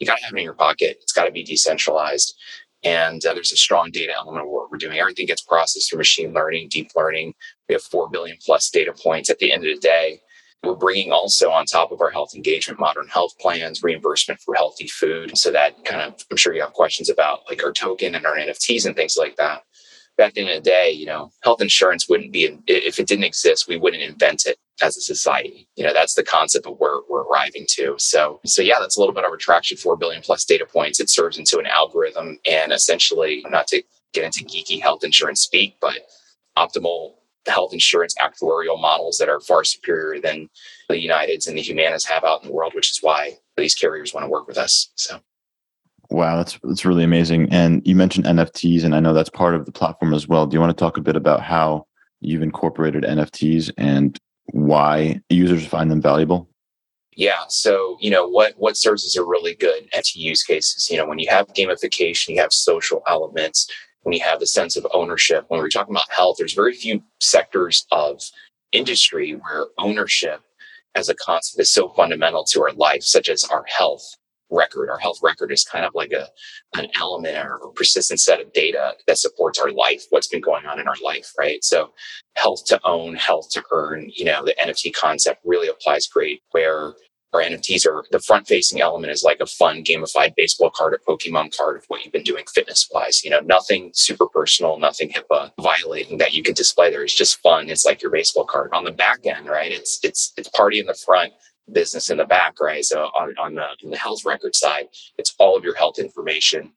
You 0.00 0.06
got 0.06 0.18
to 0.18 0.24
have 0.24 0.34
it 0.34 0.38
in 0.38 0.44
your 0.44 0.54
pocket. 0.54 0.98
It's 1.02 1.12
got 1.12 1.24
to 1.26 1.30
be 1.30 1.44
decentralized. 1.44 2.34
And 2.84 3.24
uh, 3.24 3.34
there's 3.34 3.52
a 3.52 3.56
strong 3.56 3.90
data 3.90 4.12
element 4.12 4.44
of 4.44 4.50
what 4.50 4.70
we're 4.70 4.78
doing. 4.78 4.98
Everything 4.98 5.26
gets 5.26 5.42
processed 5.42 5.90
through 5.90 5.98
machine 5.98 6.32
learning, 6.32 6.68
deep 6.68 6.90
learning. 6.96 7.34
We 7.68 7.74
have 7.74 7.82
4 7.82 8.10
billion 8.10 8.36
plus 8.44 8.70
data 8.70 8.92
points 8.92 9.30
at 9.30 9.38
the 9.38 9.52
end 9.52 9.64
of 9.64 9.74
the 9.74 9.80
day 9.80 10.20
we're 10.62 10.74
bringing 10.74 11.10
also 11.10 11.50
on 11.50 11.66
top 11.66 11.90
of 11.90 12.00
our 12.00 12.10
health 12.10 12.34
engagement, 12.34 12.78
modern 12.78 13.08
health 13.08 13.36
plans, 13.40 13.82
reimbursement 13.82 14.40
for 14.40 14.54
healthy 14.54 14.86
food. 14.86 15.36
So 15.36 15.50
that 15.50 15.84
kind 15.84 16.02
of, 16.02 16.24
I'm 16.30 16.36
sure 16.36 16.54
you 16.54 16.62
have 16.62 16.72
questions 16.72 17.10
about 17.10 17.40
like 17.48 17.64
our 17.64 17.72
token 17.72 18.14
and 18.14 18.24
our 18.24 18.36
NFTs 18.36 18.86
and 18.86 18.94
things 18.94 19.16
like 19.16 19.36
that. 19.36 19.62
But 20.16 20.26
at 20.26 20.34
the 20.34 20.42
end 20.42 20.50
of 20.50 20.62
the 20.62 20.70
day, 20.70 20.90
you 20.92 21.06
know, 21.06 21.32
health 21.42 21.60
insurance 21.60 22.08
wouldn't 22.08 22.32
be, 22.32 22.58
if 22.68 23.00
it 23.00 23.08
didn't 23.08 23.24
exist, 23.24 23.66
we 23.66 23.76
wouldn't 23.76 24.02
invent 24.02 24.46
it 24.46 24.56
as 24.80 24.96
a 24.96 25.00
society. 25.00 25.68
You 25.76 25.84
know, 25.84 25.92
that's 25.92 26.14
the 26.14 26.22
concept 26.22 26.66
of 26.66 26.78
where 26.78 27.00
we're 27.08 27.22
arriving 27.24 27.66
to. 27.70 27.94
So, 27.98 28.40
so 28.44 28.62
yeah, 28.62 28.76
that's 28.80 28.96
a 28.96 29.00
little 29.00 29.14
bit 29.14 29.24
of 29.24 29.32
retraction, 29.32 29.76
4 29.76 29.96
billion 29.96 30.22
plus 30.22 30.44
data 30.44 30.66
points. 30.66 31.00
It 31.00 31.10
serves 31.10 31.38
into 31.38 31.58
an 31.58 31.66
algorithm 31.66 32.38
and 32.48 32.72
essentially, 32.72 33.44
not 33.48 33.66
to 33.68 33.82
get 34.12 34.24
into 34.24 34.44
geeky 34.44 34.80
health 34.80 35.04
insurance 35.04 35.40
speak, 35.40 35.76
but 35.80 35.98
optimal 36.56 37.14
health 37.48 37.72
insurance 37.72 38.14
actuarial 38.20 38.80
models 38.80 39.18
that 39.18 39.28
are 39.28 39.40
far 39.40 39.64
superior 39.64 40.20
than 40.20 40.48
the 40.88 40.94
Uniteds 40.94 41.48
and 41.48 41.58
the 41.58 41.62
Humanas 41.62 42.06
have 42.08 42.24
out 42.24 42.42
in 42.42 42.48
the 42.48 42.54
world, 42.54 42.72
which 42.74 42.92
is 42.92 42.98
why 43.02 43.36
these 43.56 43.74
carriers 43.74 44.14
want 44.14 44.24
to 44.24 44.30
work 44.30 44.46
with 44.46 44.58
us. 44.58 44.90
So. 44.94 45.18
Wow, 46.10 46.36
that's 46.36 46.58
that's 46.62 46.84
really 46.84 47.04
amazing. 47.04 47.50
And 47.50 47.80
you 47.86 47.96
mentioned 47.96 48.26
NFTs, 48.26 48.84
and 48.84 48.94
I 48.94 49.00
know 49.00 49.14
that's 49.14 49.30
part 49.30 49.54
of 49.54 49.64
the 49.64 49.72
platform 49.72 50.12
as 50.12 50.28
well. 50.28 50.46
Do 50.46 50.54
you 50.54 50.60
want 50.60 50.76
to 50.76 50.80
talk 50.80 50.98
a 50.98 51.02
bit 51.02 51.16
about 51.16 51.40
how 51.40 51.86
you've 52.20 52.42
incorporated 52.42 53.04
NFTs 53.04 53.72
and 53.78 54.18
why 54.46 55.20
users 55.28 55.66
find 55.66 55.90
them 55.90 56.00
valuable? 56.00 56.48
Yeah. 57.14 57.44
So, 57.48 57.98
you 58.00 58.10
know, 58.10 58.26
what 58.26 58.54
what 58.56 58.76
serves 58.76 59.16
are 59.16 59.26
really 59.26 59.54
good 59.54 59.90
NFT 59.92 60.16
use 60.16 60.42
cases, 60.42 60.88
you 60.90 60.96
know, 60.96 61.06
when 61.06 61.18
you 61.18 61.28
have 61.28 61.46
gamification, 61.48 62.28
you 62.28 62.40
have 62.40 62.52
social 62.52 63.02
elements, 63.06 63.68
when 64.02 64.14
you 64.14 64.22
have 64.22 64.40
the 64.40 64.46
sense 64.46 64.76
of 64.76 64.86
ownership. 64.92 65.44
When 65.48 65.60
we're 65.60 65.68
talking 65.68 65.94
about 65.94 66.10
health, 66.10 66.36
there's 66.38 66.54
very 66.54 66.72
few 66.72 67.02
sectors 67.20 67.86
of 67.92 68.22
industry 68.72 69.32
where 69.32 69.66
ownership 69.78 70.40
as 70.94 71.08
a 71.08 71.14
concept 71.14 71.60
is 71.60 71.70
so 71.70 71.90
fundamental 71.90 72.44
to 72.44 72.62
our 72.62 72.72
life, 72.72 73.02
such 73.02 73.28
as 73.28 73.44
our 73.44 73.64
health 73.64 74.16
record. 74.52 74.90
Our 74.90 74.98
health 74.98 75.18
record 75.22 75.50
is 75.50 75.64
kind 75.64 75.84
of 75.84 75.92
like 75.94 76.12
a 76.12 76.28
an 76.78 76.88
element 76.94 77.36
or 77.36 77.56
a 77.56 77.72
persistent 77.72 78.20
set 78.20 78.40
of 78.40 78.52
data 78.52 78.94
that 79.06 79.18
supports 79.18 79.58
our 79.58 79.70
life, 79.72 80.04
what's 80.10 80.28
been 80.28 80.40
going 80.40 80.66
on 80.66 80.78
in 80.78 80.88
our 80.88 80.96
life, 81.04 81.32
right? 81.38 81.62
So 81.64 81.92
health 82.36 82.64
to 82.66 82.80
own, 82.84 83.16
health 83.16 83.50
to 83.52 83.62
earn, 83.72 84.10
you 84.14 84.24
know, 84.24 84.44
the 84.44 84.54
NFT 84.62 84.94
concept 84.94 85.40
really 85.44 85.68
applies 85.68 86.06
great 86.06 86.42
where 86.52 86.94
our 87.32 87.40
NFTs 87.40 87.86
are 87.86 88.04
the 88.10 88.20
front 88.20 88.46
facing 88.46 88.80
element 88.80 89.12
is 89.12 89.22
like 89.22 89.40
a 89.40 89.46
fun 89.46 89.82
gamified 89.82 90.34
baseball 90.36 90.70
card 90.70 90.94
or 90.94 91.16
Pokemon 91.16 91.56
card 91.56 91.78
of 91.78 91.84
what 91.88 92.04
you've 92.04 92.12
been 92.12 92.22
doing 92.22 92.44
fitness 92.52 92.88
wise. 92.92 93.24
You 93.24 93.30
know, 93.30 93.40
nothing 93.40 93.90
super 93.94 94.26
personal, 94.26 94.78
nothing 94.78 95.08
HIPAA 95.10 95.50
violating 95.60 96.18
that 96.18 96.34
you 96.34 96.42
can 96.42 96.54
display 96.54 96.90
there. 96.90 97.02
It's 97.02 97.14
just 97.14 97.40
fun. 97.40 97.70
It's 97.70 97.86
like 97.86 98.02
your 98.02 98.10
baseball 98.10 98.44
card 98.44 98.70
on 98.74 98.84
the 98.84 98.92
back 98.92 99.20
end, 99.24 99.46
right? 99.46 99.72
It's, 99.72 99.98
it's, 100.02 100.32
it's 100.36 100.50
party 100.50 100.78
in 100.78 100.86
the 100.86 100.94
front 100.94 101.32
business 101.70 102.10
in 102.10 102.18
the 102.18 102.24
back, 102.24 102.60
right? 102.60 102.84
So 102.84 103.04
on, 103.18 103.34
on 103.38 103.54
the, 103.54 103.66
the 103.88 103.96
health 103.96 104.24
record 104.24 104.54
side, 104.54 104.86
it's 105.18 105.34
all 105.38 105.56
of 105.56 105.64
your 105.64 105.74
health 105.74 105.98
information 105.98 106.72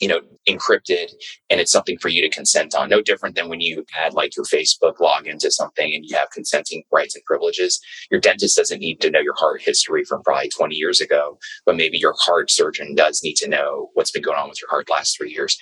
you 0.00 0.08
know, 0.08 0.20
encrypted 0.48 1.12
and 1.50 1.60
it's 1.60 1.72
something 1.72 1.98
for 1.98 2.08
you 2.08 2.22
to 2.22 2.28
consent 2.28 2.74
on. 2.74 2.88
No 2.88 3.02
different 3.02 3.34
than 3.34 3.48
when 3.48 3.60
you 3.60 3.84
add 3.96 4.14
like 4.14 4.36
your 4.36 4.44
Facebook 4.44 4.96
login 4.98 5.38
to 5.40 5.50
something 5.50 5.92
and 5.94 6.04
you 6.04 6.16
have 6.16 6.30
consenting 6.30 6.84
rights 6.92 7.14
and 7.14 7.24
privileges. 7.24 7.80
Your 8.10 8.20
dentist 8.20 8.56
doesn't 8.56 8.80
need 8.80 9.00
to 9.00 9.10
know 9.10 9.20
your 9.20 9.34
heart 9.36 9.62
history 9.62 10.04
from 10.04 10.22
probably 10.22 10.50
20 10.50 10.74
years 10.74 11.00
ago, 11.00 11.38
but 11.66 11.76
maybe 11.76 11.98
your 11.98 12.14
heart 12.18 12.50
surgeon 12.50 12.94
does 12.94 13.22
need 13.22 13.34
to 13.36 13.48
know 13.48 13.90
what's 13.94 14.10
been 14.10 14.22
going 14.22 14.38
on 14.38 14.48
with 14.48 14.60
your 14.60 14.70
heart 14.70 14.88
last 14.90 15.16
three 15.16 15.32
years 15.32 15.58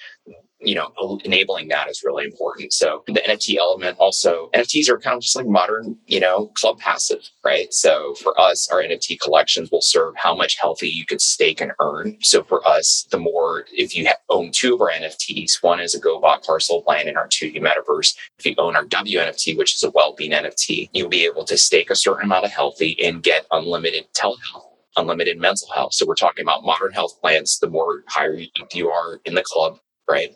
you 0.66 0.74
know, 0.74 1.20
enabling 1.24 1.68
that 1.68 1.88
is 1.88 2.02
really 2.04 2.24
important. 2.24 2.72
So 2.72 3.04
the 3.06 3.22
NFT 3.26 3.56
element 3.56 3.98
also, 3.98 4.50
NFTs 4.52 4.88
are 4.88 4.98
kind 4.98 5.16
of 5.16 5.22
just 5.22 5.36
like 5.36 5.46
modern, 5.46 5.96
you 6.06 6.18
know, 6.18 6.48
club 6.54 6.80
passive, 6.80 7.30
right? 7.44 7.72
So 7.72 8.14
for 8.14 8.38
us, 8.40 8.68
our 8.70 8.82
NFT 8.82 9.20
collections 9.20 9.70
will 9.70 9.80
serve 9.80 10.14
how 10.16 10.34
much 10.34 10.56
healthy 10.60 10.88
you 10.88 11.06
could 11.06 11.20
stake 11.20 11.60
and 11.60 11.72
earn. 11.80 12.18
So 12.20 12.42
for 12.42 12.66
us, 12.66 13.06
the 13.10 13.18
more, 13.18 13.66
if 13.72 13.96
you 13.96 14.08
own 14.28 14.50
two 14.50 14.74
of 14.74 14.80
our 14.80 14.90
NFTs, 14.90 15.62
one 15.62 15.78
is 15.78 15.94
a 15.94 16.00
GoBot 16.00 16.44
parcel 16.44 16.82
land 16.86 17.08
in 17.08 17.16
our 17.16 17.28
2D 17.28 17.62
metaverse. 17.62 18.16
If 18.38 18.46
you 18.46 18.54
own 18.58 18.74
our 18.74 18.84
WNFT, 18.84 19.56
which 19.56 19.76
is 19.76 19.84
a 19.84 19.90
well-being 19.90 20.32
NFT, 20.32 20.90
you'll 20.92 21.08
be 21.08 21.24
able 21.24 21.44
to 21.44 21.56
stake 21.56 21.90
a 21.90 21.96
certain 21.96 22.24
amount 22.24 22.44
of 22.44 22.50
healthy 22.50 22.96
and 23.04 23.22
get 23.22 23.46
unlimited 23.50 24.06
telehealth 24.14 24.72
unlimited 24.96 25.38
mental 25.38 25.68
health. 25.74 25.92
So 25.92 26.06
we're 26.06 26.14
talking 26.14 26.42
about 26.42 26.64
modern 26.64 26.92
health 26.92 27.20
plans. 27.20 27.58
The 27.58 27.68
more 27.68 28.02
higher 28.08 28.40
you 28.72 28.88
are 28.88 29.20
in 29.26 29.34
the 29.34 29.42
club, 29.42 29.78
right? 30.10 30.30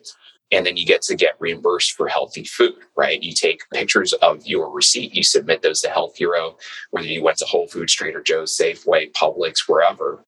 And 0.52 0.66
then 0.66 0.76
you 0.76 0.84
get 0.84 1.02
to 1.02 1.14
get 1.14 1.36
reimbursed 1.38 1.92
for 1.92 2.08
healthy 2.08 2.44
food, 2.44 2.74
right? 2.96 3.22
You 3.22 3.32
take 3.32 3.62
pictures 3.72 4.12
of 4.14 4.44
your 4.46 4.70
receipt, 4.72 5.14
you 5.14 5.22
submit 5.22 5.62
those 5.62 5.80
to 5.82 5.90
Health 5.90 6.16
Hero, 6.16 6.56
whether 6.90 7.06
you 7.06 7.22
went 7.22 7.38
to 7.38 7.44
Whole 7.44 7.68
Foods, 7.68 7.94
Trader 7.94 8.22
Joe's, 8.22 8.56
Safeway, 8.56 9.12
Publix, 9.12 9.68
wherever. 9.68 10.24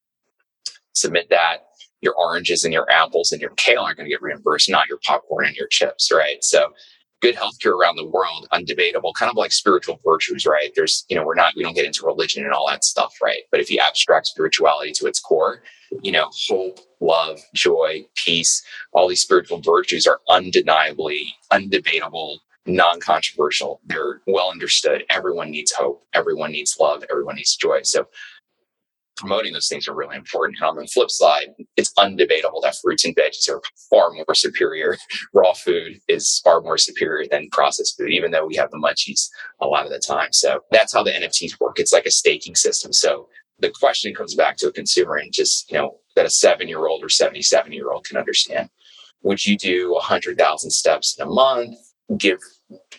Submit 0.95 1.29
that. 1.31 1.67
Your 2.01 2.15
oranges 2.15 2.65
and 2.65 2.73
your 2.73 2.91
apples 2.91 3.33
and 3.33 3.41
your 3.41 3.53
kale 3.57 3.83
are 3.83 3.95
going 3.95 4.07
to 4.07 4.11
get 4.11 4.23
reimbursed, 4.23 4.71
not 4.71 4.89
your 4.89 4.99
popcorn 5.05 5.47
and 5.47 5.57
your 5.57 5.69
chips, 5.69 6.11
right? 6.13 6.43
So 6.43 6.73
good 7.23 7.37
healthcare 7.37 7.73
around 7.73 7.97
the 7.97 8.07
world, 8.07 8.49
undebatable, 8.53 9.15
kind 9.19 9.31
of 9.31 9.37
like 9.37 9.53
spiritual 9.53 10.01
virtues, 10.05 10.45
right? 10.45 10.73
There's, 10.75 11.05
you 11.09 11.17
know, 11.17 11.25
we're 11.25 11.37
not, 11.37 11.55
we 11.57 11.63
don't 11.63 11.75
get 11.75 11.87
into 11.87 12.05
religion 12.05 12.45
and 12.45 12.53
all 12.53 12.69
that 12.69 12.85
stuff, 12.85 13.15
right? 13.23 13.43
But 13.51 13.61
if 13.61 13.71
you 13.71 13.79
abstract 13.79 14.27
spirituality 14.27 14.93
to 14.93 15.07
its 15.07 15.21
core, 15.21 15.63
you 16.03 16.11
know, 16.13 16.31
hope, 16.49 16.81
love, 17.01 17.41
joy, 17.55 18.05
peace, 18.17 18.63
all 18.93 19.09
these 19.09 19.23
spiritual 19.23 19.61
virtues 19.61 20.07
are 20.07 20.21
undeniably, 20.29 21.35
undebatable, 21.53 22.39
non 22.67 23.01
controversial. 23.01 23.81
They're 23.87 24.21
well 24.27 24.51
understood. 24.51 25.05
Everyone 25.11 25.51
needs 25.51 25.73
hope. 25.73 26.05
Everyone 26.15 26.53
needs 26.53 26.77
love. 26.79 27.05
Everyone 27.11 27.37
needs 27.37 27.57
joy. 27.57 27.81
So 27.83 28.07
promoting 29.17 29.53
those 29.53 29.69
things 29.69 29.87
are 29.87 29.95
really 29.95 30.17
important. 30.17 30.59
And 30.61 30.69
on 30.69 30.77
the 30.77 30.87
flip 30.87 31.11
side, 31.11 31.49
it's 31.77 31.93
undebatable 31.95 32.63
that 32.63 32.77
fruits 32.83 33.05
and 33.05 33.15
veggies 33.15 33.49
are 33.49 33.61
far 33.91 34.13
more 34.13 34.35
superior. 34.35 34.97
Raw 35.35 35.53
food 35.53 36.01
is 36.09 36.41
far 36.45 36.61
more 36.61 36.79
superior 36.79 37.27
than 37.31 37.49
processed 37.51 37.97
food, 37.99 38.11
even 38.11 38.31
though 38.31 38.47
we 38.47 38.57
have 38.57 38.71
the 38.71 38.79
munchies 38.79 39.29
a 39.61 39.67
lot 39.67 39.85
of 39.85 39.93
the 39.93 39.99
time. 39.99 40.33
So 40.33 40.61
that's 40.71 40.93
how 40.93 41.03
the 41.03 41.11
NFTs 41.11 41.61
work. 41.61 41.79
It's 41.79 41.93
like 41.93 42.07
a 42.07 42.11
staking 42.11 42.55
system. 42.55 42.93
So 42.93 43.29
the 43.59 43.71
question 43.71 44.15
comes 44.15 44.35
back 44.35 44.57
to 44.59 44.69
a 44.69 44.73
consumer 44.73 45.17
and 45.17 45.33
just, 45.33 45.71
you 45.71 45.79
know, 45.79 45.99
that 46.17 46.27
a 46.27 46.31
seven 46.31 46.69
year 46.69 46.87
old 46.87 47.05
or 47.05 47.09
77 47.09 47.73
year 47.73 47.91
old 47.91 48.05
can 48.05 48.17
understand. 48.17 48.69
Would 49.23 49.47
you 49.47 49.57
do 49.57 49.93
100,000 49.93 50.71
steps 50.71 51.17
in 51.19 51.27
a 51.27 51.31
month? 51.31 51.77
Give 52.17 52.39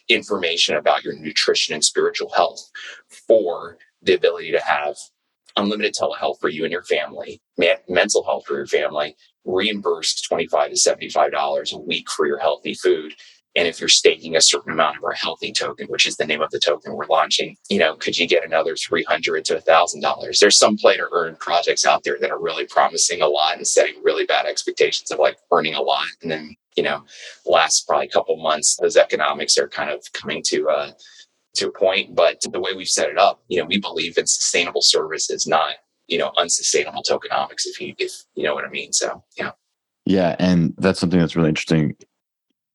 information 0.08 0.76
about 0.76 1.04
your 1.04 1.14
nutrition 1.16 1.74
and 1.74 1.84
spiritual 1.84 2.32
health 2.32 2.72
for 3.28 3.78
the 4.02 4.14
ability 4.14 4.52
to 4.52 4.60
have 4.64 4.96
unlimited 5.56 5.94
telehealth 5.94 6.40
for 6.40 6.50
you 6.50 6.64
and 6.64 6.72
your 6.72 6.84
family, 6.84 7.42
mental 7.88 8.24
health 8.24 8.46
for 8.46 8.56
your 8.56 8.68
family, 8.68 9.16
reimbursed 9.46 10.26
25 10.28 10.72
to 10.72 10.76
$75 10.76 11.74
a 11.74 11.78
week 11.78 12.10
for 12.10 12.26
your 12.26 12.40
healthy 12.40 12.74
food. 12.74 13.14
And 13.56 13.68
if 13.68 13.80
you're 13.80 13.90
staking 13.90 14.36
a 14.36 14.42
certain 14.42 14.74
amount 14.74 14.98
of 14.98 15.04
our 15.04 15.14
healthy 15.14 15.52
token, 15.52 15.86
which 15.88 16.08
is 16.08 16.18
the 16.18 16.26
name 16.26 16.42
of 16.42 16.50
the 16.50 16.60
token 16.60 16.96
we're 16.96 17.06
launching, 17.06 17.56
you 17.70 17.78
know, 17.78 17.96
could 17.96 18.18
you 18.18 18.28
get 18.28 18.44
another 18.44 18.76
300 18.76 19.46
to 19.46 19.58
$1,000? 19.58 20.40
There's 20.40 20.58
some 20.58 20.76
play 20.76 20.98
to 20.98 21.08
earn 21.12 21.36
projects 21.36 21.86
out 21.86 22.04
there 22.04 22.18
that 22.20 22.32
are 22.32 22.42
really 22.42 22.66
promising 22.66 23.22
a 23.22 23.28
lot 23.28 23.58
and 23.58 23.68
setting 23.68 24.02
really 24.04 24.26
bad 24.26 24.48
expectations 24.48 25.12
of 25.12 25.20
like 25.20 25.38
earning 25.52 25.76
a 25.76 25.82
lot. 25.82 26.08
And 26.24 26.32
then, 26.32 26.56
you 26.76 26.82
know, 26.82 27.04
last 27.46 27.88
probably 27.88 28.08
couple 28.08 28.38
months, 28.38 28.78
those 28.78 28.98
economics 28.98 29.56
are 29.60 29.70
kind 29.70 29.92
of 29.92 30.02
coming 30.14 30.42
to, 30.48 30.70
uh, 30.70 30.92
to 31.56 31.68
a 31.68 31.72
point, 31.72 32.16
but 32.16 32.42
the 32.52 32.60
way 32.60 32.74
we've 32.74 32.88
set 32.88 33.10
it 33.10 33.18
up, 33.18 33.44
you 33.48 33.60
know, 33.60 33.66
we 33.66 33.80
believe 33.80 34.18
in 34.18 34.26
sustainable 34.26 34.82
services, 34.82 35.48
not, 35.48 35.76
you 36.08 36.18
know, 36.18 36.32
unsustainable 36.38 37.04
tokenomics, 37.08 37.66
if 37.66 37.80
you, 37.80 37.94
if 37.98 38.12
you 38.36 38.44
know 38.44 38.54
what 38.54 38.66
I 38.66 38.70
mean. 38.70 38.92
So, 38.94 39.24
yeah. 39.38 39.52
Yeah. 40.06 40.36
And 40.40 40.74
that's 40.78 41.00
something 41.00 41.20
that's 41.20 41.36
really 41.36 41.50
interesting. 41.50 41.96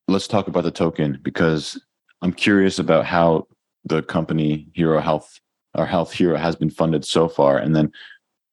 Let's 0.07 0.29
talk 0.29 0.49
about 0.49 0.65
the 0.65 0.71
token 0.71 1.19
because 1.23 1.81
I'm 2.23 2.33
curious 2.33 2.79
about 2.79 3.05
how 3.05 3.47
the 3.85 4.03
company 4.03 4.69
Hero 4.75 5.01
Health 5.01 5.39
or 5.75 5.87
Health 5.87 6.13
Hero 6.13 6.37
has 6.37 6.57
been 6.57 6.71
funded 6.71 7.05
so 7.05 7.29
far. 7.29 7.59
And 7.59 7.77
then 7.77 7.93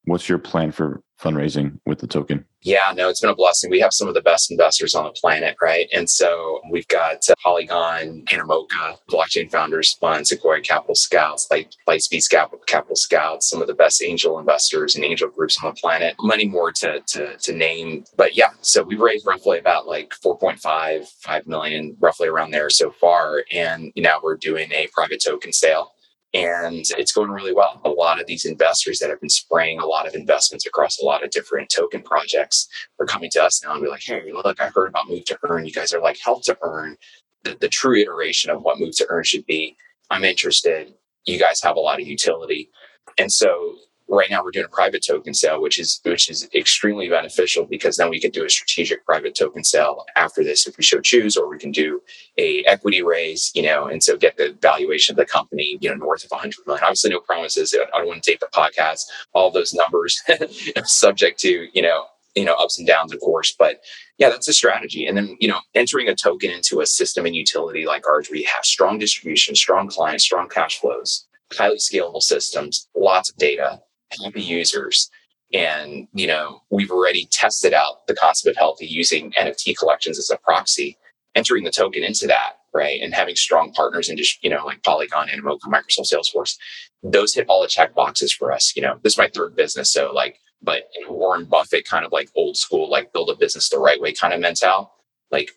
what's 0.04 0.28
your 0.28 0.38
plan 0.38 0.72
for 0.72 1.02
fundraising 1.20 1.78
with 1.86 2.00
the 2.00 2.06
token? 2.06 2.44
Yeah, 2.66 2.92
no, 2.96 3.08
it's 3.08 3.20
been 3.20 3.30
a 3.30 3.34
blessing. 3.36 3.70
We 3.70 3.78
have 3.78 3.92
some 3.92 4.08
of 4.08 4.14
the 4.14 4.20
best 4.20 4.50
investors 4.50 4.96
on 4.96 5.04
the 5.04 5.12
planet, 5.12 5.56
right? 5.62 5.88
And 5.94 6.10
so 6.10 6.60
we've 6.68 6.88
got 6.88 7.18
uh, 7.30 7.34
Polygon, 7.40 8.24
Animoca, 8.24 8.98
Blockchain 9.08 9.48
Founders 9.52 9.92
Fund, 9.92 10.26
Sequoia 10.26 10.60
Capital 10.60 10.96
Scouts, 10.96 11.46
Light, 11.48 11.76
Lightspeed 11.88 12.28
Capital, 12.28 12.58
Capital 12.66 12.96
Scouts, 12.96 13.48
some 13.48 13.60
of 13.62 13.68
the 13.68 13.74
best 13.74 14.02
angel 14.02 14.40
investors 14.40 14.96
and 14.96 15.04
angel 15.04 15.28
groups 15.28 15.56
on 15.62 15.72
the 15.72 15.80
planet. 15.80 16.16
Many 16.20 16.48
more 16.48 16.72
to, 16.72 16.98
to, 17.06 17.36
to 17.36 17.52
name. 17.52 18.02
But 18.16 18.36
yeah, 18.36 18.50
so 18.62 18.82
we've 18.82 18.98
raised 18.98 19.28
roughly 19.28 19.60
about 19.60 19.86
like 19.86 20.12
4.5, 20.24 21.06
5 21.06 21.46
million, 21.46 21.96
roughly 22.00 22.26
around 22.26 22.50
there 22.50 22.68
so 22.68 22.90
far. 22.90 23.44
And 23.52 23.92
now 23.94 24.18
we're 24.20 24.36
doing 24.36 24.72
a 24.72 24.88
private 24.92 25.22
token 25.24 25.52
sale 25.52 25.92
and 26.34 26.84
it's 26.98 27.12
going 27.12 27.30
really 27.30 27.54
well. 27.54 27.80
A 27.84 27.90
lot 27.90 28.20
of 28.20 28.26
these 28.26 28.44
investors 28.44 28.98
that 28.98 29.10
have 29.10 29.20
been 29.20 29.30
spraying 29.30 29.78
a 29.78 29.86
lot 29.86 30.06
of 30.06 30.14
investments 30.14 30.66
across 30.66 30.98
a 31.00 31.04
lot 31.04 31.24
of 31.24 31.30
different 31.30 31.70
token 31.70 32.02
projects 32.02 32.68
are 33.00 33.06
coming 33.06 33.30
to 33.30 33.42
us 33.42 33.62
now 33.64 33.72
and 33.72 33.82
be 33.82 33.88
like, 33.88 34.02
hey, 34.02 34.30
look, 34.32 34.60
I 34.60 34.68
heard 34.68 34.88
about 34.88 35.08
Move 35.08 35.24
to 35.26 35.38
Earn. 35.44 35.66
You 35.66 35.72
guys 35.72 35.92
are 35.92 36.00
like 36.00 36.18
Health 36.18 36.42
to 36.44 36.58
Earn, 36.62 36.96
the, 37.44 37.56
the 37.60 37.68
true 37.68 37.96
iteration 37.96 38.50
of 38.50 38.62
what 38.62 38.78
Move 38.78 38.96
to 38.96 39.06
Earn 39.08 39.24
should 39.24 39.46
be. 39.46 39.76
I'm 40.10 40.24
interested. 40.24 40.92
You 41.24 41.38
guys 41.38 41.62
have 41.62 41.76
a 41.76 41.80
lot 41.80 42.00
of 42.00 42.06
utility. 42.06 42.70
And 43.18 43.32
so 43.32 43.76
right 44.08 44.30
now 44.30 44.42
we're 44.42 44.50
doing 44.50 44.64
a 44.64 44.68
private 44.68 45.04
token 45.04 45.34
sale 45.34 45.60
which 45.60 45.78
is 45.78 46.00
which 46.04 46.30
is 46.30 46.48
extremely 46.54 47.08
beneficial 47.08 47.64
because 47.64 47.96
then 47.96 48.08
we 48.08 48.20
can 48.20 48.30
do 48.30 48.44
a 48.44 48.50
strategic 48.50 49.04
private 49.04 49.34
token 49.34 49.64
sale 49.64 50.04
after 50.16 50.44
this 50.44 50.66
if 50.66 50.76
we 50.76 50.84
so 50.84 51.00
choose 51.00 51.36
or 51.36 51.48
we 51.48 51.58
can 51.58 51.72
do 51.72 52.00
a 52.38 52.62
equity 52.64 53.02
raise 53.02 53.50
you 53.54 53.62
know 53.62 53.86
and 53.86 54.02
so 54.02 54.16
get 54.16 54.36
the 54.36 54.56
valuation 54.60 55.12
of 55.12 55.16
the 55.16 55.26
company 55.26 55.78
you 55.80 55.88
know 55.88 55.96
north 55.96 56.24
of 56.24 56.30
100 56.30 56.54
million 56.66 56.84
obviously 56.84 57.10
no 57.10 57.20
promises 57.20 57.74
i 57.94 57.98
don't 57.98 58.06
want 58.06 58.22
to 58.22 58.30
take 58.30 58.40
the 58.40 58.46
podcast 58.52 59.06
all 59.32 59.50
those 59.50 59.74
numbers 59.74 60.22
subject 60.84 61.38
to 61.38 61.68
you 61.72 61.82
know 61.82 62.06
you 62.36 62.44
know, 62.44 62.54
ups 62.54 62.78
and 62.78 62.86
downs, 62.86 63.12
of 63.12 63.20
course. 63.20 63.56
But 63.58 63.80
yeah, 64.18 64.28
that's 64.28 64.46
a 64.46 64.52
strategy. 64.52 65.06
And 65.06 65.16
then, 65.16 65.36
you 65.40 65.48
know, 65.48 65.60
entering 65.74 66.08
a 66.08 66.14
token 66.14 66.50
into 66.50 66.80
a 66.80 66.86
system 66.86 67.26
and 67.26 67.34
utility 67.34 67.86
like 67.86 68.06
ours, 68.06 68.28
you 68.30 68.46
have 68.54 68.64
strong 68.64 68.98
distribution, 68.98 69.54
strong 69.54 69.88
clients, 69.88 70.24
strong 70.24 70.48
cash 70.48 70.78
flows, 70.78 71.26
highly 71.52 71.78
scalable 71.78 72.22
systems, 72.22 72.88
lots 72.94 73.30
of 73.30 73.36
data, 73.36 73.80
happy 74.22 74.42
users. 74.42 75.10
And, 75.52 76.08
you 76.12 76.26
know, 76.26 76.62
we've 76.70 76.90
already 76.90 77.28
tested 77.30 77.72
out 77.72 78.06
the 78.06 78.14
concept 78.14 78.50
of 78.50 78.58
healthy 78.58 78.86
using 78.86 79.32
NFT 79.32 79.76
collections 79.78 80.18
as 80.18 80.30
a 80.30 80.38
proxy, 80.38 80.98
entering 81.34 81.64
the 81.64 81.70
token 81.70 82.02
into 82.02 82.26
that, 82.26 82.54
right? 82.74 83.00
And 83.00 83.14
having 83.14 83.36
strong 83.36 83.72
partners 83.72 84.08
in, 84.08 84.16
just, 84.16 84.42
you 84.42 84.50
know, 84.50 84.66
like 84.66 84.82
Polygon, 84.82 85.28
Animoca, 85.28 85.60
Microsoft, 85.68 86.12
Salesforce, 86.12 86.56
those 87.02 87.32
hit 87.34 87.46
all 87.48 87.62
the 87.62 87.68
check 87.68 87.94
boxes 87.94 88.32
for 88.32 88.52
us. 88.52 88.74
You 88.74 88.82
know, 88.82 88.98
this 89.02 89.12
is 89.12 89.18
my 89.18 89.28
third 89.28 89.54
business. 89.54 89.92
So 89.92 90.10
like 90.12 90.40
but 90.62 90.84
Warren 91.08 91.44
Buffett 91.44 91.88
kind 91.88 92.04
of 92.04 92.12
like 92.12 92.28
old 92.34 92.56
school, 92.56 92.90
like 92.90 93.12
build 93.12 93.30
a 93.30 93.36
business 93.36 93.68
the 93.68 93.78
right 93.78 94.00
way 94.00 94.12
kind 94.12 94.34
of 94.34 94.40
mental, 94.40 94.92
like 95.30 95.50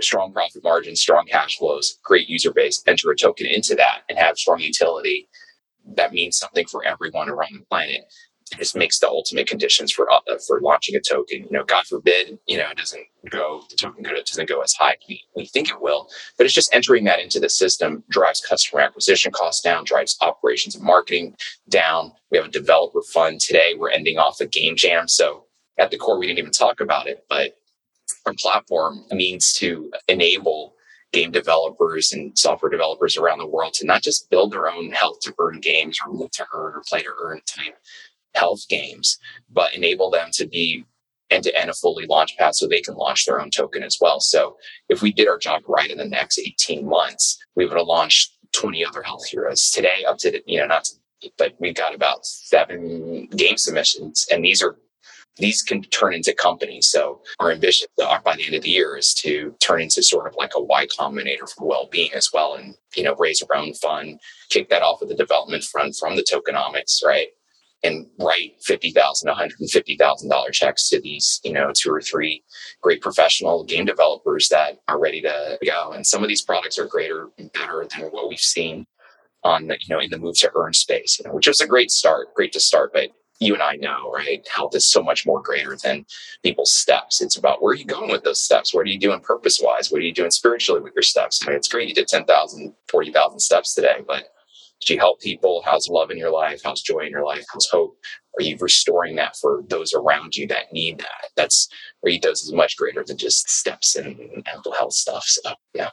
strong 0.00 0.32
profit 0.32 0.62
margins, 0.62 1.00
strong 1.00 1.26
cash 1.26 1.58
flows, 1.58 1.98
great 2.02 2.28
user 2.28 2.52
base, 2.52 2.82
enter 2.86 3.10
a 3.10 3.16
token 3.16 3.46
into 3.46 3.74
that 3.74 4.02
and 4.08 4.18
have 4.18 4.38
strong 4.38 4.60
utility. 4.60 5.28
That 5.96 6.12
means 6.12 6.38
something 6.38 6.66
for 6.66 6.84
everyone 6.84 7.28
around 7.28 7.54
the 7.54 7.66
planet 7.66 8.02
just 8.58 8.76
makes 8.76 8.98
the 8.98 9.08
ultimate 9.08 9.46
conditions 9.46 9.90
for 9.92 10.10
uh, 10.12 10.20
for 10.46 10.60
launching 10.60 10.94
a 10.94 11.00
token. 11.00 11.44
You 11.44 11.50
know, 11.50 11.64
God 11.64 11.86
forbid, 11.86 12.38
you 12.46 12.58
know, 12.58 12.68
it 12.70 12.76
doesn't 12.76 13.06
go 13.30 13.62
the 13.70 13.76
token 13.76 14.04
doesn't 14.04 14.48
go 14.48 14.60
as 14.60 14.74
high 14.74 14.96
we, 15.08 15.22
we 15.34 15.46
think 15.46 15.70
it 15.70 15.80
will, 15.80 16.08
but 16.36 16.44
it's 16.44 16.54
just 16.54 16.74
entering 16.74 17.04
that 17.04 17.20
into 17.20 17.40
the 17.40 17.48
system 17.48 18.04
drives 18.10 18.40
customer 18.40 18.82
acquisition 18.82 19.32
costs 19.32 19.62
down, 19.62 19.84
drives 19.84 20.16
operations 20.20 20.74
and 20.74 20.84
marketing 20.84 21.34
down. 21.68 22.12
We 22.30 22.38
have 22.38 22.46
a 22.46 22.50
developer 22.50 23.02
fund 23.02 23.40
today. 23.40 23.74
We're 23.78 23.90
ending 23.90 24.18
off 24.18 24.40
a 24.40 24.46
game 24.46 24.76
jam, 24.76 25.08
so 25.08 25.44
at 25.78 25.90
the 25.90 25.98
core 25.98 26.18
we 26.18 26.26
didn't 26.26 26.38
even 26.38 26.52
talk 26.52 26.80
about 26.80 27.06
it, 27.06 27.24
but 27.28 27.56
our 28.26 28.34
platform 28.38 29.04
means 29.10 29.52
to 29.54 29.90
enable 30.08 30.73
game 31.14 31.30
developers 31.30 32.12
and 32.12 32.36
software 32.36 32.70
developers 32.70 33.16
around 33.16 33.38
the 33.38 33.46
world 33.46 33.72
to 33.74 33.86
not 33.86 34.02
just 34.02 34.28
build 34.30 34.52
their 34.52 34.68
own 34.68 34.90
health 34.90 35.20
to 35.20 35.34
earn 35.38 35.60
games 35.60 35.98
or 36.04 36.12
look 36.12 36.32
to 36.32 36.44
earn 36.52 36.74
or 36.74 36.82
play 36.86 37.00
to 37.00 37.10
earn 37.22 37.40
type 37.46 37.78
health 38.34 38.68
games, 38.68 39.18
but 39.50 39.74
enable 39.74 40.10
them 40.10 40.28
to 40.32 40.46
be 40.46 40.84
end 41.30 41.44
to 41.44 41.58
end 41.58 41.70
a 41.70 41.74
fully 41.74 42.06
launch 42.06 42.36
pad 42.36 42.54
so 42.54 42.66
they 42.66 42.80
can 42.80 42.94
launch 42.94 43.24
their 43.24 43.40
own 43.40 43.50
token 43.50 43.82
as 43.82 43.98
well. 44.00 44.20
So 44.20 44.56
if 44.88 45.02
we 45.02 45.12
did 45.12 45.28
our 45.28 45.38
job 45.38 45.62
right 45.68 45.90
in 45.90 45.98
the 45.98 46.04
next 46.04 46.38
18 46.38 46.86
months, 46.86 47.38
we 47.56 47.64
would 47.64 47.78
have 47.78 47.86
launched 47.86 48.36
20 48.52 48.84
other 48.84 49.02
health 49.02 49.26
heroes 49.26 49.70
today 49.70 50.04
up 50.06 50.18
to, 50.18 50.42
you 50.46 50.60
know, 50.60 50.66
not, 50.66 50.84
to, 50.84 51.30
but 51.38 51.54
we've 51.58 51.74
got 51.74 51.94
about 51.94 52.26
seven 52.26 53.28
game 53.36 53.56
submissions 53.56 54.26
and 54.32 54.44
these 54.44 54.62
are, 54.62 54.76
these 55.36 55.62
can 55.62 55.82
turn 55.82 56.14
into 56.14 56.32
companies. 56.34 56.86
So 56.88 57.20
our 57.40 57.50
ambition 57.50 57.88
by 57.98 58.36
the 58.36 58.44
end 58.46 58.54
of 58.54 58.62
the 58.62 58.70
year 58.70 58.96
is 58.96 59.14
to 59.14 59.54
turn 59.60 59.80
into 59.80 60.02
sort 60.02 60.28
of 60.28 60.34
like 60.36 60.52
a 60.56 60.62
Y 60.62 60.86
Combinator 60.86 61.48
for 61.52 61.66
well-being 61.66 62.12
as 62.14 62.30
well. 62.32 62.54
And, 62.54 62.74
you 62.94 63.02
know, 63.02 63.16
raise 63.18 63.42
our 63.42 63.56
own 63.56 63.74
fund, 63.74 64.20
kick 64.50 64.68
that 64.70 64.82
off 64.82 65.00
with 65.00 65.08
the 65.08 65.16
development 65.16 65.64
fund 65.64 65.96
from 65.96 66.16
the 66.16 66.22
tokenomics, 66.22 67.04
right? 67.04 67.28
and 67.84 68.06
write 68.18 68.54
fifty 68.62 68.90
thousand, 68.90 69.28
one 69.28 69.36
hundred 69.36 69.60
and 69.60 69.70
fifty 69.70 69.96
thousand 69.96 70.30
dollar 70.30 70.50
checks 70.50 70.88
to 70.88 71.00
these, 71.00 71.40
you 71.44 71.52
know, 71.52 71.70
two 71.74 71.92
or 71.92 72.00
three 72.00 72.42
great 72.80 73.02
professional 73.02 73.62
game 73.62 73.84
developers 73.84 74.48
that 74.48 74.78
are 74.88 74.98
ready 74.98 75.20
to 75.20 75.58
go. 75.64 75.92
And 75.92 76.06
some 76.06 76.22
of 76.22 76.28
these 76.28 76.42
products 76.42 76.78
are 76.78 76.86
greater 76.86 77.28
and 77.38 77.52
better 77.52 77.86
than 77.94 78.08
what 78.08 78.28
we've 78.28 78.38
seen 78.38 78.86
on 79.44 79.66
you 79.66 79.76
know, 79.90 80.00
in 80.00 80.10
the 80.10 80.18
move 80.18 80.38
to 80.38 80.50
earn 80.56 80.72
space, 80.72 81.18
you 81.18 81.28
know, 81.28 81.34
which 81.34 81.46
was 81.46 81.60
a 81.60 81.66
great 81.66 81.90
start, 81.90 82.34
great 82.34 82.52
to 82.52 82.60
start, 82.60 82.92
but 82.94 83.10
you 83.40 83.54
and 83.54 83.62
I 83.62 83.76
know, 83.76 84.12
right? 84.12 84.46
Health 84.54 84.74
is 84.74 84.90
so 84.90 85.02
much 85.02 85.26
more 85.26 85.42
greater 85.42 85.76
than 85.82 86.06
people's 86.42 86.72
steps. 86.72 87.20
It's 87.20 87.36
about 87.36 87.62
where 87.62 87.72
are 87.72 87.76
you 87.76 87.84
going 87.84 88.10
with 88.10 88.22
those 88.22 88.40
steps? 88.40 88.72
What 88.72 88.82
are 88.82 88.90
you 88.90 88.98
doing 88.98 89.20
purpose 89.20 89.60
wise? 89.62 89.90
What 89.90 89.98
are 89.98 90.04
you 90.04 90.12
doing 90.12 90.30
spiritually 90.30 90.80
with 90.80 90.94
your 90.94 91.02
steps? 91.02 91.40
I 91.42 91.48
mean, 91.48 91.56
it's 91.56 91.68
great 91.68 91.88
you 91.88 91.94
did 91.94 92.08
10,000, 92.08 92.74
40,000 92.88 93.40
steps 93.40 93.74
today, 93.74 93.96
but 94.06 94.28
do 94.84 94.94
you 94.94 95.00
help 95.00 95.20
people? 95.20 95.62
How's 95.64 95.88
love 95.88 96.10
in 96.10 96.18
your 96.18 96.30
life? 96.30 96.60
How's 96.64 96.82
joy 96.82 97.00
in 97.00 97.10
your 97.10 97.24
life? 97.24 97.44
How's 97.52 97.66
hope? 97.66 97.96
Are 98.38 98.42
you 98.42 98.56
restoring 98.60 99.16
that 99.16 99.36
for 99.36 99.62
those 99.68 99.94
around 99.94 100.36
you 100.36 100.46
that 100.48 100.72
need 100.72 100.98
that? 100.98 101.30
That's 101.36 101.68
where 102.00 102.12
he 102.12 102.18
does 102.18 102.42
is 102.42 102.52
much 102.52 102.76
greater 102.76 103.04
than 103.06 103.16
just 103.16 103.48
steps 103.48 103.96
and 103.96 104.16
mental 104.46 104.72
health 104.72 104.92
stuff. 104.92 105.24
So 105.26 105.52
yeah. 105.74 105.90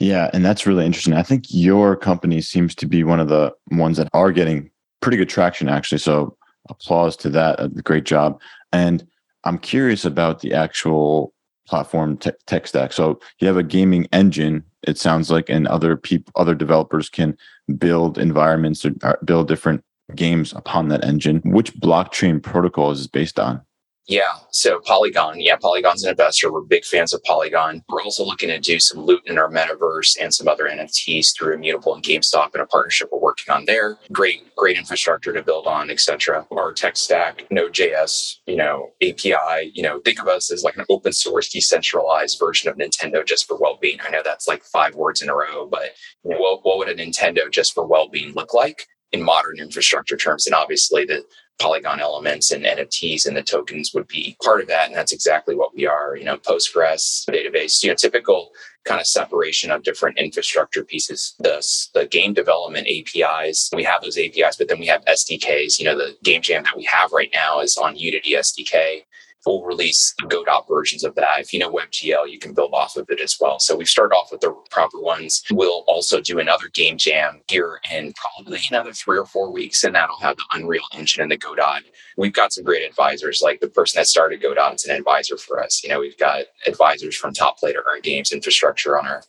Yeah, 0.00 0.30
and 0.32 0.44
that's 0.44 0.66
really 0.66 0.86
interesting. 0.86 1.14
I 1.14 1.22
think 1.22 1.44
your 1.48 1.96
company 1.96 2.40
seems 2.40 2.74
to 2.76 2.86
be 2.86 3.04
one 3.04 3.20
of 3.20 3.28
the 3.28 3.52
ones 3.70 3.96
that 3.96 4.08
are 4.12 4.32
getting 4.32 4.70
pretty 5.00 5.16
good 5.16 5.28
traction, 5.28 5.68
actually. 5.68 5.98
So 5.98 6.36
applause 6.68 7.16
to 7.18 7.30
that. 7.30 7.60
Uh, 7.60 7.68
great 7.68 8.04
job. 8.04 8.40
And 8.72 9.06
I'm 9.44 9.58
curious 9.58 10.04
about 10.04 10.40
the 10.40 10.52
actual 10.54 11.32
platform 11.66 12.16
te- 12.16 12.30
tech 12.46 12.66
stack. 12.66 12.92
So 12.92 13.20
you 13.38 13.48
have 13.48 13.56
a 13.56 13.62
gaming 13.62 14.06
engine. 14.12 14.64
It 14.82 14.98
sounds 14.98 15.30
like, 15.30 15.48
and 15.48 15.66
other 15.66 15.96
people, 15.96 16.32
other 16.36 16.54
developers 16.54 17.08
can 17.08 17.36
build 17.78 18.18
environments 18.18 18.84
or 18.84 19.18
build 19.24 19.48
different 19.48 19.82
games 20.14 20.52
upon 20.52 20.88
that 20.88 21.04
engine. 21.04 21.40
Which 21.44 21.74
blockchain 21.74 22.42
protocol 22.42 22.90
is 22.90 23.06
based 23.06 23.38
on? 23.38 23.62
Yeah. 24.06 24.34
So 24.50 24.80
Polygon, 24.80 25.40
yeah, 25.40 25.56
Polygon's 25.56 26.04
an 26.04 26.10
investor. 26.10 26.52
We're 26.52 26.60
big 26.60 26.84
fans 26.84 27.14
of 27.14 27.22
Polygon. 27.22 27.82
We're 27.88 28.02
also 28.02 28.24
looking 28.24 28.50
to 28.50 28.58
do 28.58 28.78
some 28.78 29.00
loot 29.00 29.22
in 29.24 29.38
our 29.38 29.50
metaverse 29.50 30.18
and 30.20 30.32
some 30.32 30.46
other 30.46 30.64
NFTs 30.64 31.34
through 31.34 31.54
Immutable 31.54 31.94
and 31.94 32.04
GameStop 32.04 32.50
and 32.52 32.62
a 32.62 32.66
partnership 32.66 33.08
we're 33.10 33.18
working 33.18 33.52
on 33.52 33.64
there. 33.64 33.96
Great, 34.12 34.54
great 34.56 34.76
infrastructure 34.76 35.32
to 35.32 35.42
build 35.42 35.66
on, 35.66 35.90
etc. 35.90 36.46
Our 36.50 36.72
tech 36.72 36.98
stack, 36.98 37.46
Node.js, 37.50 38.40
you 38.46 38.56
know, 38.56 38.90
API, 39.02 39.72
you 39.72 39.82
know, 39.82 40.00
think 40.00 40.20
of 40.20 40.28
us 40.28 40.52
as 40.52 40.64
like 40.64 40.76
an 40.76 40.84
open 40.90 41.14
source, 41.14 41.48
decentralized 41.48 42.38
version 42.38 42.68
of 42.68 42.76
Nintendo 42.76 43.24
just 43.24 43.48
for 43.48 43.56
well-being. 43.56 43.98
I 44.04 44.10
know 44.10 44.22
that's 44.22 44.46
like 44.46 44.64
five 44.64 44.94
words 44.94 45.22
in 45.22 45.30
a 45.30 45.34
row, 45.34 45.66
but 45.66 45.94
you 46.24 46.32
know, 46.32 46.38
what, 46.38 46.60
what 46.62 46.76
would 46.76 46.90
a 46.90 46.94
Nintendo 46.94 47.50
just 47.50 47.72
for 47.72 47.86
well-being 47.86 48.34
look 48.34 48.52
like? 48.52 48.86
in 49.14 49.22
modern 49.22 49.58
infrastructure 49.60 50.16
terms. 50.16 50.44
And 50.44 50.54
obviously, 50.54 51.04
the 51.04 51.24
Polygon 51.60 52.00
elements 52.00 52.50
and 52.50 52.64
NFTs 52.64 53.26
and 53.26 53.36
the 53.36 53.42
tokens 53.42 53.92
would 53.94 54.08
be 54.08 54.36
part 54.42 54.60
of 54.60 54.68
that. 54.68 54.88
And 54.88 54.96
that's 54.96 55.12
exactly 55.12 55.54
what 55.54 55.74
we 55.74 55.86
are. 55.86 56.16
You 56.16 56.24
know, 56.24 56.36
Postgres 56.36 57.24
database, 57.28 57.82
you 57.82 57.90
know, 57.90 57.94
typical 57.94 58.50
kind 58.84 59.00
of 59.00 59.06
separation 59.06 59.70
of 59.70 59.82
different 59.82 60.18
infrastructure 60.18 60.84
pieces. 60.84 61.34
The, 61.38 61.64
the 61.94 62.06
game 62.06 62.34
development 62.34 62.88
APIs, 62.88 63.70
we 63.74 63.84
have 63.84 64.02
those 64.02 64.18
APIs, 64.18 64.56
but 64.56 64.68
then 64.68 64.80
we 64.80 64.86
have 64.86 65.04
SDKs. 65.04 65.78
You 65.78 65.86
know, 65.86 65.96
the 65.96 66.16
game 66.22 66.42
jam 66.42 66.64
that 66.64 66.76
we 66.76 66.88
have 66.92 67.12
right 67.12 67.30
now 67.32 67.60
is 67.60 67.76
on 67.76 67.96
Unity 67.96 68.32
SDK 68.32 69.04
we'll 69.46 69.62
release 69.64 70.14
Godot 70.28 70.64
versions 70.68 71.04
of 71.04 71.14
that. 71.16 71.40
If 71.40 71.52
you 71.52 71.58
know 71.58 71.70
WebGL, 71.72 72.30
you 72.30 72.38
can 72.38 72.54
build 72.54 72.72
off 72.72 72.96
of 72.96 73.06
it 73.10 73.20
as 73.20 73.36
well. 73.40 73.58
So 73.58 73.76
we 73.76 73.84
start 73.84 74.12
off 74.12 74.30
with 74.32 74.40
the 74.40 74.54
proper 74.70 75.00
ones. 75.00 75.42
We'll 75.50 75.84
also 75.86 76.20
do 76.20 76.38
another 76.38 76.68
game 76.68 76.98
jam 76.98 77.42
here 77.48 77.80
in 77.92 78.12
probably 78.14 78.60
another 78.70 78.92
three 78.92 79.18
or 79.18 79.26
four 79.26 79.52
weeks, 79.52 79.84
and 79.84 79.94
that'll 79.94 80.18
have 80.20 80.36
the 80.36 80.44
Unreal 80.52 80.84
Engine 80.94 81.22
and 81.22 81.30
the 81.30 81.36
Godot. 81.36 81.80
We've 82.16 82.32
got 82.32 82.52
some 82.52 82.64
great 82.64 82.88
advisors, 82.88 83.40
like 83.42 83.60
the 83.60 83.68
person 83.68 83.98
that 83.98 84.06
started 84.06 84.42
Godot 84.42 84.74
is 84.74 84.84
an 84.84 84.96
advisor 84.96 85.36
for 85.36 85.62
us. 85.62 85.82
You 85.82 85.90
know, 85.90 86.00
we've 86.00 86.18
got 86.18 86.44
advisors 86.66 87.16
from 87.16 87.34
Top 87.34 87.58
Play 87.58 87.72
to 87.72 87.82
Earn 87.92 88.00
Games 88.02 88.32
Infrastructure 88.32 88.98
on 88.98 89.06
our 89.06 89.22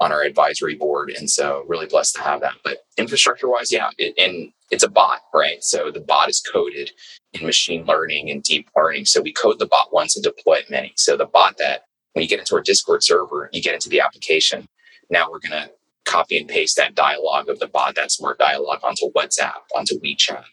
on 0.00 0.12
our 0.12 0.22
advisory 0.22 0.74
board, 0.74 1.10
and 1.10 1.30
so 1.30 1.64
really 1.68 1.86
blessed 1.86 2.16
to 2.16 2.22
have 2.22 2.40
that. 2.40 2.54
But 2.64 2.78
infrastructure 2.96 3.48
wise, 3.48 3.72
yeah, 3.72 3.90
it, 3.98 4.14
and 4.18 4.52
it's 4.70 4.84
a 4.84 4.88
bot, 4.88 5.22
right? 5.34 5.62
So 5.62 5.90
the 5.90 6.00
bot 6.00 6.28
is 6.28 6.40
coded 6.40 6.92
in 7.34 7.46
machine 7.46 7.84
learning 7.86 8.30
and 8.30 8.42
deep 8.42 8.68
learning. 8.76 9.06
So 9.06 9.20
we 9.22 9.32
code 9.32 9.58
the 9.58 9.66
bot 9.66 9.92
once 9.92 10.16
and 10.16 10.24
deploy 10.24 10.56
it 10.56 10.70
many. 10.70 10.92
So 10.96 11.16
the 11.16 11.26
bot 11.26 11.58
that 11.58 11.82
when 12.12 12.22
you 12.22 12.28
get 12.28 12.40
into 12.40 12.56
our 12.56 12.62
Discord 12.62 13.04
server, 13.04 13.50
you 13.52 13.62
get 13.62 13.74
into 13.74 13.88
the 13.88 14.00
application. 14.00 14.66
Now 15.10 15.30
we're 15.30 15.40
going 15.40 15.62
to 15.62 15.70
copy 16.04 16.38
and 16.38 16.48
paste 16.48 16.76
that 16.76 16.94
dialogue 16.94 17.48
of 17.48 17.60
the 17.60 17.68
bot, 17.68 17.94
that 17.96 18.12
smart 18.12 18.38
dialogue 18.38 18.80
onto 18.82 19.12
WhatsApp, 19.12 19.60
onto 19.76 20.00
WeChat. 20.00 20.44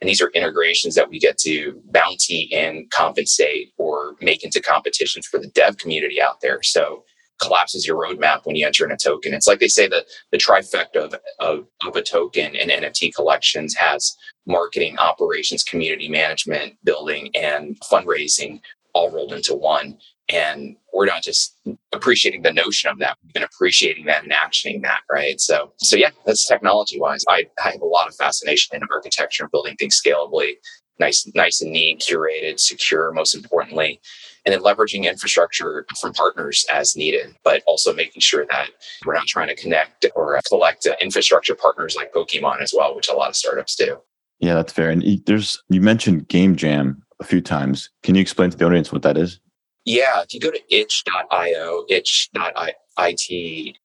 And 0.00 0.08
these 0.08 0.22
are 0.22 0.30
integrations 0.30 0.94
that 0.96 1.10
we 1.10 1.18
get 1.18 1.38
to 1.38 1.82
bounty 1.90 2.50
and 2.54 2.90
compensate 2.90 3.72
or 3.78 4.16
make 4.20 4.44
into 4.44 4.60
competitions 4.60 5.26
for 5.26 5.38
the 5.40 5.48
dev 5.48 5.78
community 5.78 6.20
out 6.22 6.40
there. 6.42 6.62
So 6.62 7.04
collapses 7.40 7.86
your 7.86 7.96
roadmap 7.96 8.40
when 8.44 8.56
you 8.56 8.66
enter 8.66 8.84
in 8.84 8.92
a 8.92 8.96
token. 8.96 9.34
It's 9.34 9.46
like 9.46 9.60
they 9.60 9.68
say 9.68 9.88
that 9.88 10.06
the 10.32 10.38
trifecta 10.38 10.96
of, 10.96 11.14
of, 11.40 11.66
of 11.86 11.96
a 11.96 12.02
token 12.02 12.56
and 12.56 12.70
NFT 12.70 13.14
collections 13.14 13.74
has 13.74 14.16
marketing, 14.46 14.98
operations, 14.98 15.62
community 15.62 16.08
management, 16.08 16.74
building, 16.84 17.30
and 17.34 17.78
fundraising 17.80 18.60
all 18.94 19.10
rolled 19.10 19.32
into 19.32 19.54
one. 19.54 19.98
And 20.30 20.76
we're 20.92 21.06
not 21.06 21.22
just 21.22 21.56
appreciating 21.92 22.42
the 22.42 22.52
notion 22.52 22.90
of 22.90 22.98
that, 22.98 23.16
we've 23.22 23.32
been 23.32 23.44
appreciating 23.44 24.06
that 24.06 24.24
and 24.24 24.32
actioning 24.32 24.82
that, 24.82 25.00
right? 25.10 25.40
So, 25.40 25.72
so 25.78 25.96
yeah, 25.96 26.10
that's 26.26 26.46
technology 26.46 27.00
wise. 27.00 27.24
I, 27.28 27.46
I 27.64 27.70
have 27.70 27.80
a 27.80 27.86
lot 27.86 28.08
of 28.08 28.14
fascination 28.14 28.76
in 28.76 28.82
architecture 28.92 29.44
and 29.44 29.50
building 29.50 29.76
things 29.76 30.00
scalably, 30.04 30.54
nice, 30.98 31.30
nice 31.34 31.60
and 31.60 31.72
neat, 31.72 32.00
curated, 32.00 32.58
secure, 32.60 33.12
most 33.12 33.34
importantly 33.34 34.00
and 34.48 34.54
then 34.54 34.62
leveraging 34.62 35.04
infrastructure 35.04 35.84
from 36.00 36.14
partners 36.14 36.64
as 36.72 36.96
needed, 36.96 37.36
but 37.44 37.62
also 37.66 37.92
making 37.92 38.20
sure 38.20 38.46
that 38.50 38.68
we're 39.04 39.12
not 39.12 39.26
trying 39.26 39.48
to 39.48 39.54
connect 39.54 40.06
or 40.14 40.40
collect 40.48 40.88
infrastructure 41.02 41.54
partners 41.54 41.94
like 41.94 42.14
Pokemon 42.14 42.62
as 42.62 42.72
well, 42.74 42.96
which 42.96 43.08
a 43.08 43.12
lot 43.12 43.28
of 43.28 43.36
startups 43.36 43.76
do. 43.76 43.98
Yeah, 44.40 44.54
that's 44.54 44.72
fair. 44.72 44.88
And 44.88 45.04
there's 45.26 45.62
you 45.68 45.82
mentioned 45.82 46.28
Game 46.28 46.56
Jam 46.56 47.02
a 47.20 47.24
few 47.24 47.42
times. 47.42 47.90
Can 48.02 48.14
you 48.14 48.22
explain 48.22 48.48
to 48.48 48.56
the 48.56 48.64
audience 48.64 48.90
what 48.90 49.02
that 49.02 49.18
is? 49.18 49.38
Yeah, 49.84 50.22
if 50.22 50.32
you 50.32 50.40
go 50.40 50.50
to 50.50 50.60
itch.io, 50.74 51.84
itch.io, 51.90 52.72
itch.itch.io, 52.98 53.76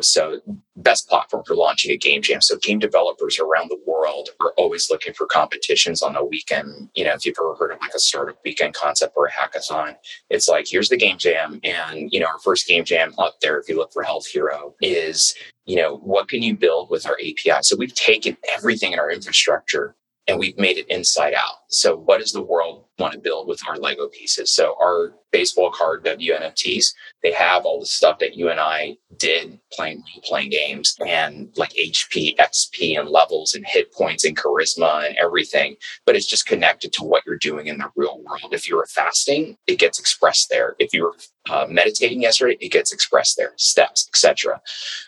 so 0.00 0.40
best 0.76 1.08
platform 1.08 1.42
for 1.46 1.54
launching 1.54 1.90
a 1.90 1.96
game 1.96 2.22
jam. 2.22 2.40
So 2.40 2.56
game 2.56 2.78
developers 2.78 3.38
around 3.38 3.68
the 3.70 3.80
world 3.86 4.30
are 4.40 4.52
always 4.56 4.90
looking 4.90 5.12
for 5.14 5.26
competitions 5.26 6.02
on 6.02 6.14
the 6.14 6.24
weekend. 6.24 6.90
You 6.94 7.04
know, 7.04 7.14
if 7.14 7.26
you've 7.26 7.36
ever 7.38 7.54
heard 7.54 7.72
of 7.72 7.80
like 7.80 7.94
a 7.94 7.98
startup 7.98 8.38
weekend 8.44 8.74
concept 8.74 9.14
or 9.16 9.26
a 9.26 9.32
hackathon, 9.32 9.96
it's 10.30 10.48
like 10.48 10.66
here's 10.68 10.88
the 10.88 10.96
game 10.96 11.18
jam, 11.18 11.60
and 11.64 12.12
you 12.12 12.20
know 12.20 12.26
our 12.26 12.38
first 12.38 12.66
game 12.66 12.84
jam 12.84 13.14
up 13.18 13.40
there. 13.40 13.58
If 13.58 13.68
you 13.68 13.76
look 13.76 13.92
for 13.92 14.02
Health 14.02 14.26
Hero, 14.26 14.74
is 14.80 15.34
you 15.66 15.76
know 15.76 15.96
what 15.96 16.28
can 16.28 16.42
you 16.42 16.56
build 16.56 16.90
with 16.90 17.06
our 17.06 17.18
API? 17.20 17.62
So 17.62 17.76
we've 17.76 17.94
taken 17.94 18.36
everything 18.52 18.92
in 18.92 18.98
our 18.98 19.10
infrastructure 19.10 19.96
and 20.28 20.38
we've 20.38 20.58
made 20.58 20.78
it 20.78 20.88
inside 20.88 21.34
out. 21.34 21.56
So, 21.68 21.96
what 21.96 22.20
does 22.20 22.32
the 22.32 22.42
world 22.42 22.84
want 23.02 23.12
to 23.14 23.18
build 23.18 23.48
with 23.48 23.60
our 23.68 23.76
Lego 23.76 24.08
pieces? 24.08 24.52
So, 24.52 24.76
our 24.80 25.14
baseball 25.32 25.70
card 25.70 26.04
WNFTs, 26.04 26.94
they 27.22 27.32
have 27.32 27.64
all 27.64 27.80
the 27.80 27.86
stuff 27.86 28.18
that 28.20 28.36
you 28.36 28.50
and 28.50 28.60
I 28.60 28.96
did 29.16 29.58
playing 29.72 30.04
playing 30.24 30.50
games 30.50 30.96
and 31.04 31.50
like 31.56 31.70
HP, 31.70 32.36
XP, 32.36 32.98
and 32.98 33.08
levels 33.08 33.54
and 33.54 33.66
hit 33.66 33.92
points 33.92 34.24
and 34.24 34.36
charisma 34.36 35.06
and 35.06 35.16
everything. 35.16 35.76
But 36.06 36.16
it's 36.16 36.26
just 36.26 36.46
connected 36.46 36.92
to 36.94 37.04
what 37.04 37.24
you're 37.26 37.36
doing 37.36 37.66
in 37.66 37.78
the 37.78 37.90
real 37.96 38.22
world. 38.22 38.52
If 38.52 38.68
you 38.68 38.76
were 38.76 38.86
fasting, 38.86 39.56
it 39.66 39.78
gets 39.78 39.98
expressed 39.98 40.50
there. 40.50 40.76
If 40.78 40.92
you 40.92 41.04
were 41.04 41.16
uh, 41.50 41.66
meditating 41.68 42.22
yesterday, 42.22 42.56
it 42.60 42.70
gets 42.70 42.92
expressed 42.92 43.36
there, 43.36 43.52
steps, 43.56 44.08
etc. 44.08 44.60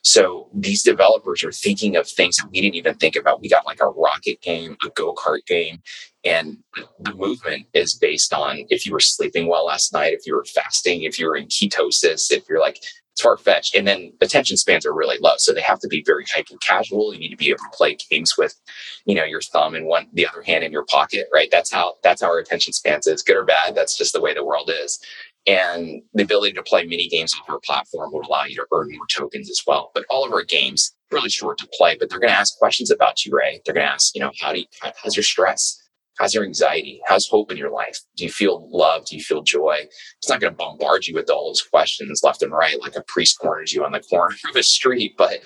So 0.03 0.49
these 0.53 0.83
developers 0.83 1.45
are 1.45 1.53
thinking 1.53 1.97
of 1.97 2.09
things 2.09 2.37
that 2.37 2.51
we 2.51 2.61
didn't 2.61 2.75
even 2.75 2.95
think 2.95 3.17
about. 3.17 3.41
We 3.41 3.49
got 3.49 3.67
like 3.67 3.81
a 3.81 3.89
rocket 3.89 4.41
game, 4.41 4.77
a 4.87 4.91
go 4.91 5.15
kart 5.15 5.47
game, 5.47 5.83
and 6.25 6.59
the 7.01 7.15
movement 7.15 7.67
is 7.75 7.95
based 7.95 8.33
on 8.33 8.65
if 8.71 8.87
you 8.87 8.93
were 8.93 9.01
sleeping 9.01 9.47
well 9.47 9.67
last 9.67 9.93
night, 9.93 10.15
if 10.15 10.27
you 10.27 10.35
were 10.35 10.45
fasting, 10.45 11.03
if 11.03 11.19
you 11.19 11.27
were 11.27 11.37
in 11.37 11.47
ketosis, 11.47 12.31
if 12.31 12.49
you're 12.49 12.61
like 12.61 12.79
it's 13.15 13.23
far 13.23 13.37
fetched. 13.37 13.77
And 13.77 13.87
then 13.87 14.13
attention 14.21 14.57
spans 14.57 14.85
are 14.85 14.93
really 14.93 15.19
low. 15.21 15.35
So 15.37 15.53
they 15.53 15.61
have 15.61 15.79
to 15.81 15.89
be 15.89 16.03
very 16.05 16.25
hyper 16.35 16.57
casual. 16.57 17.15
You 17.15 17.21
need 17.21 17.29
to 17.29 17.37
be 17.37 17.51
able 17.51 17.59
to 17.59 17.77
play 17.77 17.97
games 18.11 18.37
with, 18.37 18.61
you 19.07 19.15
know, 19.15 19.23
your 19.23 19.41
thumb 19.41 19.77
and 19.77 19.87
one 19.87 20.09
the 20.13 20.27
other 20.27 20.43
hand 20.43 20.65
in 20.65 20.73
your 20.73 20.85
pocket, 20.85 21.29
right? 21.33 21.49
That's 21.53 21.73
how 21.73 21.95
that's 22.03 22.23
how 22.23 22.29
our 22.29 22.41
attention 22.41 22.73
spans 22.73 23.07
is, 23.07 23.23
good 23.23 23.37
or 23.37 23.45
bad. 23.45 23.77
That's 23.77 23.97
just 23.97 24.15
the 24.15 24.21
way 24.21 24.35
the 24.35 24.45
world 24.45 24.69
is. 24.69 24.99
And 25.47 26.03
the 26.13 26.25
ability 26.25 26.55
to 26.55 26.63
play 26.65 26.85
mini 26.85 27.07
games 27.07 27.33
on 27.35 27.55
our 27.55 27.61
platform 27.61 28.13
will 28.13 28.27
allow 28.27 28.45
you 28.45 28.57
to 28.57 28.67
earn 28.75 28.91
more 28.91 29.07
tokens 29.09 29.49
as 29.49 29.63
well. 29.65 29.93
But 29.95 30.07
all 30.11 30.27
of 30.27 30.33
our 30.33 30.43
games 30.43 30.93
really 31.13 31.29
short 31.29 31.59
to 31.59 31.69
play, 31.73 31.97
but 32.01 32.11
they're 32.11 32.19
going 32.19 32.33
to 32.33 32.39
ask 32.39 32.59
questions 32.59 32.91
about 32.91 33.25
you, 33.25 33.37
Ray. 33.37 33.61
They're 33.65 33.75
going 33.75 33.87
to 33.87 33.93
ask, 33.93 34.15
you 34.17 34.23
know, 34.23 34.33
how 34.41 34.53
do 34.53 34.61
you, 34.61 34.67
how's 34.81 35.15
your 35.15 35.23
stress? 35.23 35.81
How's 36.19 36.35
your 36.35 36.45
anxiety? 36.45 37.01
How's 37.07 37.29
hope 37.29 37.51
in 37.51 37.57
your 37.57 37.71
life? 37.71 37.99
Do 38.17 38.25
you 38.25 38.31
feel 38.31 38.69
love? 38.71 39.07
Do 39.07 39.17
you 39.17 39.23
feel 39.23 39.43
joy? 39.43 39.79
It's 40.19 40.29
not 40.29 40.41
going 40.41 40.53
to 40.53 40.57
bombard 40.57 41.07
you 41.07 41.15
with 41.15 41.29
all 41.29 41.49
those 41.49 41.63
questions 41.63 42.23
left 42.23 42.43
and 42.43 42.53
right 42.53 42.81
like 42.81 42.97
a 42.97 43.03
priest 43.03 43.39
corners 43.39 43.73
you 43.73 43.85
on 43.85 43.93
the 43.93 44.01
corner 44.01 44.37
of 44.49 44.57
a 44.57 44.63
street, 44.63 45.15
but 45.19 45.41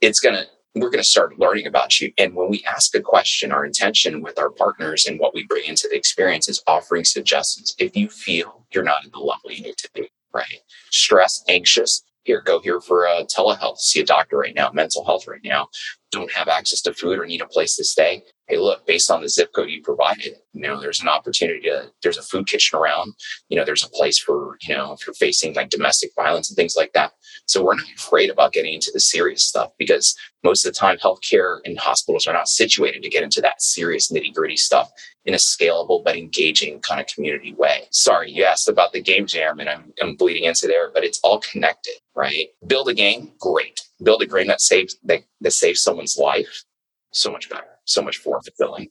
it's 0.00 0.20
going 0.20 0.34
to, 0.34 0.46
we're 0.74 0.90
going 0.90 1.02
to 1.02 1.04
start 1.04 1.38
learning 1.38 1.66
about 1.66 2.00
you. 2.00 2.12
And 2.18 2.34
when 2.34 2.50
we 2.50 2.64
ask 2.64 2.94
a 2.94 3.00
question, 3.00 3.52
our 3.52 3.64
intention 3.64 4.22
with 4.22 4.38
our 4.38 4.50
partners 4.50 5.06
and 5.06 5.20
what 5.20 5.34
we 5.34 5.46
bring 5.46 5.64
into 5.66 5.88
the 5.90 5.96
experience 5.96 6.48
is 6.48 6.62
offering 6.66 7.04
suggestions. 7.04 7.74
If 7.78 7.96
you 7.96 8.08
feel 8.08 8.66
you're 8.72 8.84
not 8.84 9.04
at 9.04 9.12
the 9.12 9.18
level 9.18 9.50
you 9.50 9.62
need 9.62 9.76
to 9.78 9.90
be, 9.94 10.10
right? 10.34 10.60
Stress, 10.90 11.44
anxious, 11.48 12.02
here, 12.24 12.42
go 12.42 12.60
here 12.60 12.80
for 12.80 13.04
a 13.04 13.24
telehealth, 13.24 13.78
see 13.78 14.00
a 14.00 14.04
doctor 14.04 14.36
right 14.36 14.54
now, 14.54 14.70
mental 14.72 15.04
health 15.04 15.28
right 15.28 15.40
now, 15.44 15.68
don't 16.10 16.32
have 16.32 16.48
access 16.48 16.80
to 16.82 16.92
food 16.92 17.18
or 17.18 17.26
need 17.26 17.40
a 17.40 17.46
place 17.46 17.76
to 17.76 17.84
stay 17.84 18.24
hey, 18.48 18.58
look, 18.58 18.86
based 18.86 19.10
on 19.10 19.22
the 19.22 19.28
zip 19.28 19.52
code 19.52 19.70
you 19.70 19.82
provided, 19.82 20.36
you 20.52 20.60
know, 20.60 20.80
there's 20.80 21.00
an 21.00 21.08
opportunity 21.08 21.62
to, 21.62 21.90
there's 22.02 22.18
a 22.18 22.22
food 22.22 22.46
kitchen 22.46 22.78
around, 22.78 23.12
you 23.48 23.56
know, 23.56 23.64
there's 23.64 23.84
a 23.84 23.90
place 23.90 24.18
for, 24.18 24.56
you 24.62 24.74
know, 24.74 24.92
if 24.92 25.04
you're 25.06 25.14
facing 25.14 25.54
like 25.54 25.68
domestic 25.68 26.10
violence 26.14 26.48
and 26.48 26.56
things 26.56 26.76
like 26.76 26.92
that. 26.92 27.12
So 27.46 27.64
we're 27.64 27.74
not 27.74 27.86
afraid 27.96 28.30
about 28.30 28.52
getting 28.52 28.74
into 28.74 28.90
the 28.92 29.00
serious 29.00 29.42
stuff 29.42 29.72
because 29.78 30.14
most 30.44 30.64
of 30.64 30.72
the 30.72 30.78
time 30.78 30.96
healthcare 30.98 31.58
and 31.64 31.76
hospitals 31.78 32.26
are 32.26 32.32
not 32.32 32.48
situated 32.48 33.02
to 33.02 33.08
get 33.08 33.24
into 33.24 33.40
that 33.40 33.60
serious 33.60 34.12
nitty 34.12 34.32
gritty 34.32 34.56
stuff 34.56 34.90
in 35.24 35.34
a 35.34 35.38
scalable 35.38 36.04
but 36.04 36.16
engaging 36.16 36.80
kind 36.80 37.00
of 37.00 37.08
community 37.08 37.52
way. 37.54 37.82
Sorry, 37.90 38.30
you 38.30 38.44
asked 38.44 38.68
about 38.68 38.92
the 38.92 39.02
game 39.02 39.26
jam 39.26 39.58
and 39.58 39.68
I'm, 39.68 39.92
I'm 40.00 40.14
bleeding 40.14 40.44
into 40.44 40.68
there, 40.68 40.90
but 40.94 41.02
it's 41.02 41.18
all 41.24 41.40
connected, 41.40 41.94
right? 42.14 42.46
Build 42.68 42.88
a 42.88 42.94
game, 42.94 43.32
great. 43.40 43.80
Build 44.02 44.22
a 44.22 44.26
game 44.26 44.46
that 44.46 44.60
saves 44.60 44.96
that, 45.04 45.24
that 45.40 45.52
saves 45.52 45.80
someone's 45.80 46.16
life, 46.16 46.64
so 47.10 47.32
much 47.32 47.50
better 47.50 47.75
so 47.86 48.02
much 48.02 48.20
more 48.26 48.40
fulfilling. 48.42 48.88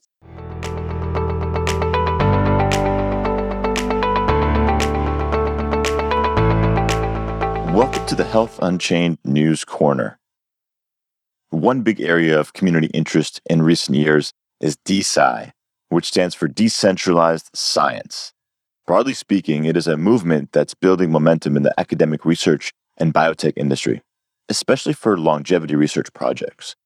Welcome 7.76 8.06
to 8.06 8.14
the 8.14 8.24
Health 8.24 8.58
Unchained 8.62 9.18
News 9.24 9.64
Corner. 9.64 10.18
One 11.50 11.82
big 11.82 12.00
area 12.00 12.40
of 12.40 12.54
community 12.54 12.88
interest 12.94 13.40
in 13.48 13.62
recent 13.62 13.98
years 13.98 14.32
is 14.60 14.78
DeSci, 14.86 15.52
which 15.90 16.06
stands 16.06 16.34
for 16.34 16.48
Decentralized 16.48 17.50
Science. 17.54 18.32
Broadly 18.86 19.14
speaking, 19.14 19.66
it 19.66 19.76
is 19.76 19.86
a 19.86 19.96
movement 19.96 20.52
that's 20.52 20.72
building 20.72 21.12
momentum 21.12 21.56
in 21.56 21.64
the 21.64 21.74
academic 21.78 22.24
research 22.24 22.72
and 22.96 23.12
biotech 23.12 23.52
industry, 23.56 24.00
especially 24.48 24.92
for 24.94 25.18
longevity 25.18 25.74
research 25.74 26.12
projects. 26.14 26.76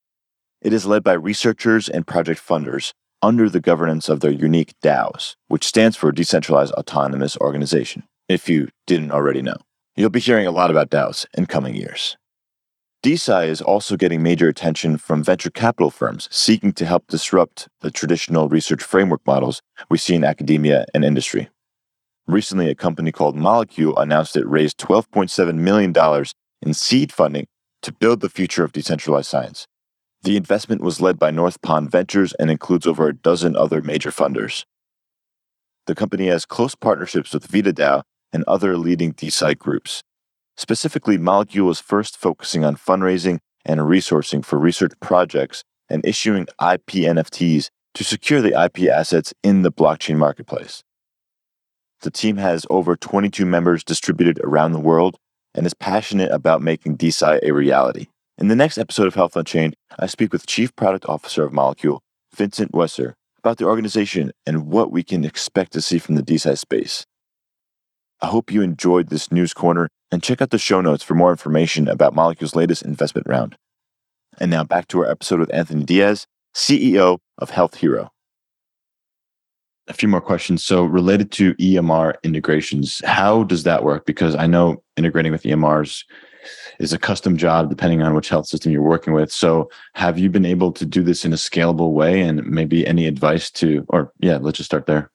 It 0.62 0.74
is 0.74 0.84
led 0.84 1.02
by 1.02 1.14
researchers 1.14 1.88
and 1.88 2.06
project 2.06 2.46
funders 2.46 2.92
under 3.22 3.48
the 3.48 3.60
governance 3.60 4.10
of 4.10 4.20
their 4.20 4.30
unique 4.30 4.74
DAOs, 4.82 5.34
which 5.48 5.66
stands 5.66 5.96
for 5.96 6.12
Decentralized 6.12 6.74
Autonomous 6.74 7.36
Organization, 7.38 8.04
if 8.28 8.46
you 8.46 8.68
didn't 8.86 9.10
already 9.10 9.40
know. 9.40 9.56
You'll 9.96 10.10
be 10.10 10.20
hearing 10.20 10.46
a 10.46 10.50
lot 10.50 10.70
about 10.70 10.90
DAOs 10.90 11.24
in 11.32 11.46
coming 11.46 11.74
years. 11.74 12.18
DeSci 13.02 13.48
is 13.48 13.62
also 13.62 13.96
getting 13.96 14.22
major 14.22 14.48
attention 14.48 14.98
from 14.98 15.24
venture 15.24 15.48
capital 15.48 15.90
firms 15.90 16.28
seeking 16.30 16.74
to 16.74 16.84
help 16.84 17.06
disrupt 17.06 17.66
the 17.80 17.90
traditional 17.90 18.50
research 18.50 18.82
framework 18.82 19.22
models 19.26 19.62
we 19.88 19.96
see 19.96 20.14
in 20.14 20.24
academia 20.24 20.84
and 20.92 21.06
industry. 21.06 21.48
Recently, 22.26 22.68
a 22.68 22.74
company 22.74 23.12
called 23.12 23.34
Molecule 23.34 23.98
announced 23.98 24.36
it 24.36 24.46
raised 24.46 24.78
$12.7 24.78 25.54
million 25.54 25.94
in 26.60 26.74
seed 26.74 27.10
funding 27.12 27.46
to 27.80 27.92
build 27.92 28.20
the 28.20 28.28
future 28.28 28.62
of 28.62 28.72
decentralized 28.72 29.28
science, 29.28 29.66
the 30.22 30.36
investment 30.36 30.82
was 30.82 31.00
led 31.00 31.18
by 31.18 31.30
Northpond 31.30 31.90
Ventures 31.90 32.34
and 32.34 32.50
includes 32.50 32.86
over 32.86 33.08
a 33.08 33.14
dozen 33.14 33.56
other 33.56 33.80
major 33.80 34.10
funders. 34.10 34.64
The 35.86 35.94
company 35.94 36.26
has 36.26 36.44
close 36.44 36.74
partnerships 36.74 37.32
with 37.32 37.48
VitaDAO 37.48 38.02
and 38.32 38.44
other 38.44 38.76
leading 38.76 39.14
DeSci 39.14 39.56
groups. 39.58 40.02
Specifically, 40.56 41.16
Molecule 41.16 41.70
is 41.70 41.80
first 41.80 42.18
focusing 42.18 42.64
on 42.64 42.76
fundraising 42.76 43.38
and 43.64 43.80
resourcing 43.80 44.44
for 44.44 44.58
research 44.58 44.92
projects 45.00 45.64
and 45.88 46.04
issuing 46.04 46.42
IP 46.60 47.04
NFTs 47.08 47.70
to 47.94 48.04
secure 48.04 48.40
the 48.40 48.62
IP 48.62 48.88
assets 48.88 49.34
in 49.42 49.62
the 49.62 49.72
blockchain 49.72 50.16
marketplace. 50.16 50.82
The 52.02 52.10
team 52.10 52.36
has 52.36 52.66
over 52.70 52.96
22 52.96 53.44
members 53.44 53.84
distributed 53.84 54.38
around 54.44 54.72
the 54.72 54.80
world 54.80 55.16
and 55.54 55.66
is 55.66 55.74
passionate 55.74 56.30
about 56.30 56.62
making 56.62 56.96
DeSci 56.96 57.40
a 57.42 57.52
reality. 57.52 58.06
In 58.40 58.48
the 58.48 58.56
next 58.56 58.78
episode 58.78 59.06
of 59.06 59.14
Health 59.14 59.36
Unchained, 59.36 59.76
I 59.98 60.06
speak 60.06 60.32
with 60.32 60.46
Chief 60.46 60.74
Product 60.74 61.04
Officer 61.06 61.44
of 61.44 61.52
Molecule, 61.52 62.02
Vincent 62.34 62.72
Weisser, 62.72 63.12
about 63.36 63.58
the 63.58 63.66
organization 63.66 64.32
and 64.46 64.66
what 64.68 64.90
we 64.90 65.02
can 65.02 65.26
expect 65.26 65.74
to 65.74 65.82
see 65.82 65.98
from 65.98 66.14
the 66.14 66.22
DeSci 66.22 66.56
space. 66.56 67.04
I 68.22 68.28
hope 68.28 68.50
you 68.50 68.62
enjoyed 68.62 69.10
this 69.10 69.30
news 69.30 69.52
corner 69.52 69.90
and 70.10 70.22
check 70.22 70.40
out 70.40 70.48
the 70.48 70.58
show 70.58 70.80
notes 70.80 71.02
for 71.02 71.14
more 71.14 71.30
information 71.30 71.86
about 71.86 72.14
Molecule's 72.14 72.56
latest 72.56 72.80
investment 72.80 73.26
round. 73.26 73.56
And 74.38 74.50
now 74.50 74.64
back 74.64 74.88
to 74.88 75.00
our 75.00 75.10
episode 75.10 75.40
with 75.40 75.52
Anthony 75.52 75.84
Diaz, 75.84 76.26
CEO 76.54 77.18
of 77.36 77.50
Health 77.50 77.74
Hero. 77.74 78.10
A 79.86 79.92
few 79.92 80.08
more 80.08 80.22
questions. 80.22 80.64
So, 80.64 80.84
related 80.84 81.30
to 81.32 81.52
EMR 81.56 82.14
integrations, 82.22 83.02
how 83.04 83.42
does 83.44 83.64
that 83.64 83.84
work? 83.84 84.06
Because 84.06 84.34
I 84.34 84.46
know 84.46 84.82
integrating 84.96 85.30
with 85.30 85.42
EMRs 85.42 86.04
is 86.78 86.92
a 86.92 86.98
custom 86.98 87.36
job 87.36 87.68
depending 87.68 88.02
on 88.02 88.14
which 88.14 88.28
health 88.28 88.46
system 88.46 88.72
you're 88.72 88.82
working 88.82 89.12
with. 89.12 89.32
So, 89.32 89.70
have 89.94 90.18
you 90.18 90.30
been 90.30 90.46
able 90.46 90.72
to 90.72 90.86
do 90.86 91.02
this 91.02 91.24
in 91.24 91.32
a 91.32 91.36
scalable 91.36 91.92
way 91.92 92.20
and 92.20 92.44
maybe 92.46 92.86
any 92.86 93.06
advice 93.06 93.50
to, 93.52 93.84
or 93.88 94.12
yeah, 94.20 94.38
let's 94.40 94.58
just 94.58 94.68
start 94.68 94.86
there. 94.86 95.10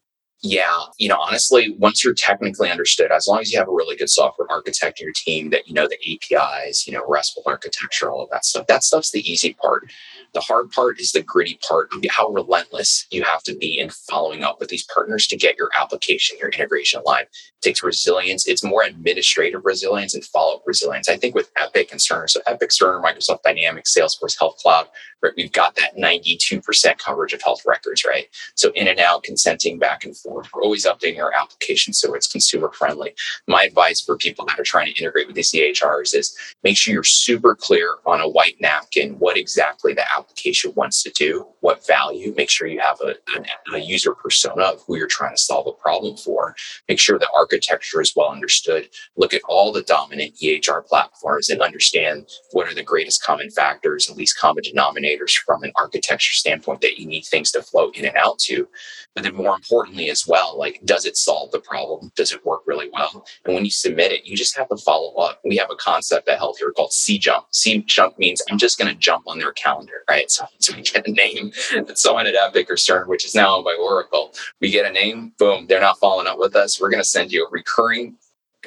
Yeah, 0.48 0.84
you 1.00 1.10
know, 1.10 1.18
honestly, 1.20 1.76
once 1.80 2.04
you're 2.04 2.14
technically 2.14 2.70
understood, 2.70 3.12
as 3.12 3.26
long 3.28 3.40
as 3.40 3.52
you 3.52 3.58
have 3.58 3.68
a 3.68 3.72
really 3.72 3.96
good 3.96 4.12
software 4.12 4.48
architect 4.52 5.00
in 5.00 5.06
your 5.06 5.14
team 5.16 5.50
that 5.50 5.68
you 5.68 5.74
know 5.74 5.88
the 5.88 5.98
APIs, 6.08 6.86
you 6.86 6.94
know, 6.94 7.04
RESTful 7.08 7.42
architecture, 7.48 8.12
all 8.12 8.24
of 8.24 8.30
that 8.30 8.46
stuff, 8.46 8.68
that 8.68 8.84
stuff's 8.84 9.10
the 9.10 9.28
easy 9.30 9.56
part. 9.56 9.90
The 10.36 10.42
hard 10.42 10.70
part 10.70 11.00
is 11.00 11.14
the 11.14 11.24
gritty 11.24 11.58
part 11.68 11.90
how 12.12 12.28
relentless 12.30 13.08
you 13.10 13.24
have 13.24 13.42
to 13.44 13.56
be 13.56 13.80
in 13.80 13.90
following 13.90 14.44
up 14.44 14.60
with 14.60 14.70
these 14.70 14.86
partners 14.94 15.26
to 15.28 15.38
get 15.38 15.58
your 15.58 15.70
application, 15.80 16.38
your 16.40 16.50
integration 16.50 17.02
line. 17.06 17.24
It 17.24 17.62
takes 17.62 17.82
resilience. 17.82 18.48
It's 18.48 18.64
more 18.64 18.84
administrative 18.84 19.66
resilience 19.66 20.14
and 20.14 20.24
follow 20.24 20.58
up 20.58 20.64
resilience. 20.68 21.10
I 21.10 21.18
think 21.18 21.34
with 21.34 21.52
Epic 21.58 21.90
and 21.92 22.00
Cerner, 22.00 22.30
so 22.30 22.42
Epic, 22.46 22.70
Cerner, 22.70 23.04
Microsoft 23.04 23.42
Dynamics, 23.44 23.96
Salesforce, 23.98 24.38
Health 24.38 24.58
Cloud, 24.62 24.88
right, 25.24 25.34
we've 25.36 25.52
got 25.52 25.76
that 25.78 25.98
92% 25.98 26.98
coverage 27.00 27.34
of 27.34 27.42
health 27.42 27.64
records, 27.66 28.06
right? 28.06 28.28
So 28.56 28.72
in 28.76 28.88
and 28.88 29.00
out, 29.00 29.24
consenting 29.24 29.80
back 29.80 30.04
and 30.06 30.16
forth. 30.16 30.35
We're 30.54 30.64
always 30.64 30.86
updating 30.86 31.20
our 31.20 31.32
application 31.34 31.94
so 31.94 32.14
it's 32.14 32.28
consumer 32.28 32.72
friendly. 32.72 33.14
My 33.48 33.64
advice 33.64 34.02
for 34.02 34.18
people 34.18 34.46
that 34.46 34.60
are 34.60 34.64
trying 34.64 34.94
to 34.94 35.00
integrate 35.00 35.28
with 35.28 35.36
these 35.36 35.52
EHRs 35.52 36.16
is 36.16 36.38
make 36.64 36.78
sure 36.78 36.94
you're 36.94 37.04
super 37.04 37.56
clear 37.56 37.96
on 38.06 38.22
a 38.22 38.28
white 38.28 38.56
napkin 38.60 39.14
what 39.20 39.38
exactly 39.38 39.94
the 39.94 40.06
application 40.16 40.74
wants 40.76 41.04
to 41.04 41.12
do, 41.12 41.48
what 41.62 41.86
value. 41.88 42.34
Make 42.36 42.50
sure 42.50 42.68
you 42.68 42.80
have 42.80 43.00
a, 43.02 43.16
a, 43.38 43.76
a 43.76 43.80
user 43.80 44.14
persona 44.14 44.64
of 44.64 44.84
who 44.86 44.98
you're 44.98 45.08
trying 45.08 45.36
to 45.36 45.42
solve 45.42 45.68
a 45.68 45.72
problem 45.72 46.18
for. 46.18 46.56
Make 46.90 47.00
sure 47.00 47.18
the 47.18 47.30
architecture 47.36 48.02
is 48.02 48.14
well 48.16 48.30
understood. 48.30 48.90
Look 49.18 49.34
at 49.34 49.42
all 49.48 49.72
the 49.72 49.84
dominant 49.84 50.36
EHR 50.42 50.86
platforms 50.86 51.50
and 51.50 51.62
understand 51.62 52.28
what 52.52 52.68
are 52.68 52.76
the 52.76 52.84
greatest 52.84 53.24
common 53.24 53.50
factors 53.50 54.08
and 54.08 54.18
least 54.18 54.38
common 54.38 54.64
denominators 54.64 55.36
from 55.38 55.64
an 55.64 55.72
architecture 55.76 56.34
standpoint 56.34 56.82
that 56.82 57.00
you 57.00 57.08
need 57.08 57.26
things 57.26 57.52
to 57.52 57.62
flow 57.62 57.90
in 57.92 58.06
and 58.06 58.18
out 58.18 58.40
to. 58.40 58.68
But 59.14 59.24
then 59.24 59.36
more 59.36 59.56
importantly 59.56 60.10
as 60.16 60.26
well, 60.28 60.58
like 60.58 60.80
does 60.86 61.06
it 61.06 61.18
solve 61.18 61.52
the 61.52 61.60
problem? 61.60 62.12
Does 62.16 62.32
it 62.32 62.46
work 62.46 62.62
really 62.66 62.90
well? 62.94 63.26
And 63.44 63.54
when 63.54 63.66
you 63.66 63.72
submit 63.72 64.14
it, 64.14 64.26
you 64.26 64.38
just 64.38 64.56
have 64.58 64.70
to 64.70 64.78
follow 64.78 65.14
up. 65.16 65.42
We 65.44 65.58
have 65.58 65.70
a 65.70 65.76
concept 65.76 66.30
at 66.30 66.38
Health 66.38 66.58
Hero 66.60 66.72
called 66.72 66.94
C 66.94 67.20
jump. 67.20 67.48
C 67.52 67.84
jump 67.86 68.18
means 68.18 68.42
I'm 68.50 68.58
just 68.58 68.78
going 68.78 68.92
to 68.94 69.00
jump 69.00 69.26
on 69.28 69.40
their 69.40 69.52
calendar, 69.54 70.04
right? 70.10 70.32
So, 70.32 70.46
so 70.60 70.74
we 70.76 70.82
get 70.82 71.08
a 71.08 71.12
name 71.12 71.52
someone 71.96 72.28
at 72.28 72.36
Epic 72.36 72.70
or 72.70 72.76
Cerner, 72.76 73.08
which 73.08 73.26
is 73.26 73.36
now 73.36 73.56
owned 73.56 73.66
by 73.66 73.76
Oracle, 73.80 74.34
we 74.62 74.70
get 74.70 74.90
a 74.90 74.92
name, 74.92 75.34
boom, 75.38 75.66
they're 75.68 75.82
not 75.82 76.00
following 76.00 76.28
up 76.28 76.38
with 76.38 76.56
us. 76.56 76.80
We're 76.80 76.90
going 76.90 77.04
to 77.04 77.10
send 77.10 77.32
you 77.32 77.46
a 77.46 77.50
recurring 77.52 78.18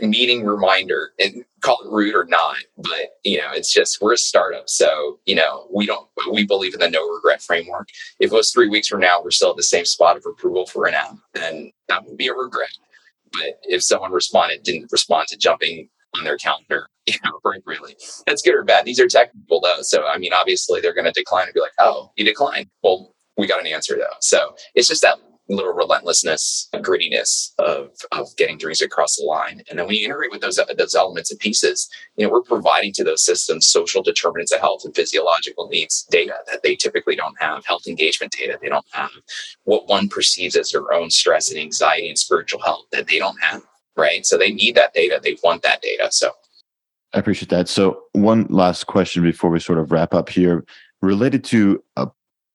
meeting 0.03 0.45
reminder 0.45 1.13
and 1.19 1.45
call 1.61 1.79
it 1.85 1.91
rude 1.91 2.15
or 2.15 2.25
not 2.25 2.57
but 2.77 3.19
you 3.25 3.39
know 3.39 3.51
it's 3.53 3.73
just 3.73 4.01
we're 4.01 4.13
a 4.13 4.19
startup 4.19 4.69
so 4.69 5.19
you 5.27 5.35
know 5.35 5.67
we 5.73 5.87
don't 5.87 6.09
we 6.31 6.45
believe 6.47 6.75
in 6.75 6.81
the 6.81 6.91
no 6.91 7.07
regret 7.09 7.43
framework. 7.43 7.89
If 8.21 8.33
it 8.33 8.35
was 8.35 8.51
three 8.51 8.69
weeks 8.69 8.89
from 8.89 9.01
now 9.01 9.23
we're 9.23 9.31
still 9.31 9.51
at 9.51 9.57
the 9.57 9.63
same 9.63 9.85
spot 9.85 10.17
of 10.17 10.25
approval 10.27 10.67
for 10.67 10.87
an 10.87 10.95
app 10.95 11.17
then 11.35 11.73
that 11.89 12.05
would 12.05 12.17
be 12.17 12.29
a 12.29 12.35
regret. 12.35 12.71
But 13.33 13.59
if 13.63 13.83
someone 13.83 14.13
responded 14.13 14.63
didn't 14.63 14.91
respond 14.93 15.29
to 15.29 15.37
jumping 15.37 15.89
on 16.17 16.25
their 16.25 16.37
calendar 16.37 16.89
you 17.07 17.15
know 17.25 17.39
that's 18.27 18.43
good 18.43 18.55
or 18.55 18.65
bad. 18.65 18.85
These 18.85 19.01
are 19.01 19.09
technical 19.09 19.61
though 19.61 19.83
so 19.83 20.07
i 20.07 20.19
mean 20.19 20.33
obviously 20.33 20.81
they're 20.81 20.95
going 20.95 21.05
to 21.07 21.13
decline 21.13 21.47
and 21.47 21.55
be 21.55 21.61
like 21.61 21.73
oh 21.79 22.13
you 22.17 22.25
declined. 22.25 22.69
Well 22.83 23.15
we 23.39 23.47
got 23.47 23.61
an 23.61 23.67
answer 23.67 23.97
though. 23.97 24.17
So 24.21 24.55
it's 24.75 24.89
just 24.89 25.03
that 25.03 25.19
little 25.49 25.73
relentlessness, 25.73 26.69
grittiness 26.75 27.53
of, 27.59 27.91
of 28.13 28.29
getting 28.37 28.59
things 28.59 28.83
across 28.83 29.17
the 29.17 29.25
line. 29.25 29.63
And 29.69 29.79
then 29.79 29.87
when 29.87 29.97
you 29.97 30.05
integrate 30.05 30.31
with 30.31 30.43
those, 30.43 30.61
those 30.77 30.95
elements 30.95 31.31
and 31.31 31.41
pieces, 31.41 31.89
you 32.17 32.27
know, 32.27 32.33
we're 32.33 32.43
providing 32.43 32.93
to 32.95 33.05
those 33.05 33.25
systems 33.25 33.67
social 33.67 34.03
determinants 34.03 34.53
of 34.53 34.61
health 34.61 34.85
and 34.85 34.95
physiological 34.95 35.69
needs 35.69 36.07
data 36.11 36.35
that 36.51 36.63
they 36.63 36.77
typically 36.77 37.17
don't 37.17 37.41
have, 37.41 37.65
health 37.65 37.87
engagement 37.87 38.33
data 38.33 38.59
they 38.61 38.69
don't 38.69 38.87
have, 38.93 39.11
what 39.65 39.89
one 39.89 40.09
perceives 40.09 40.57
as 40.57 40.71
their 40.71 40.93
own 40.93 41.11
stress 41.11 41.51
and 41.51 41.59
anxiety 41.59 42.09
and 42.09 42.19
spiritual 42.19 42.61
health 42.61 42.85
that 42.93 43.07
they 43.07 43.19
don't 43.19 43.41
have, 43.41 43.63
right? 43.97 44.27
So 44.27 44.37
they 44.37 44.53
need 44.53 44.75
that 44.75 44.93
data. 44.93 45.19
They 45.23 45.39
want 45.43 45.63
that 45.63 45.81
data. 45.81 46.09
So 46.11 46.33
I 47.15 47.19
appreciate 47.19 47.49
that. 47.49 47.69
So 47.69 48.03
one 48.13 48.47
last 48.51 48.87
question 48.87 49.23
before 49.23 49.49
we 49.49 49.61
sort 49.61 49.79
of 49.79 49.91
wrap 49.91 50.13
up 50.13 50.29
here 50.29 50.67
related 51.01 51.43
to 51.45 51.83
a 51.97 52.09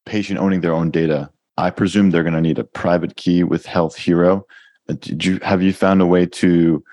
patient 0.06 0.40
owning 0.40 0.62
their 0.62 0.74
own 0.74 0.92
data 0.92 1.32
I 1.58 1.70
presume 1.70 2.10
they're 2.10 2.24
going 2.24 2.34
to 2.34 2.42
need 2.42 2.60
a 2.60 2.64
private 2.64 3.16
key 3.16 3.44
with 3.44 3.66
Health 3.66 3.96
Hero. 3.96 4.46
Uh, 4.90 4.96
did 5.00 5.24
you 5.24 5.40
have 5.40 5.62
you 5.62 5.74
found 5.74 6.02
a 6.02 6.06
way 6.06 6.26
to 6.26 6.84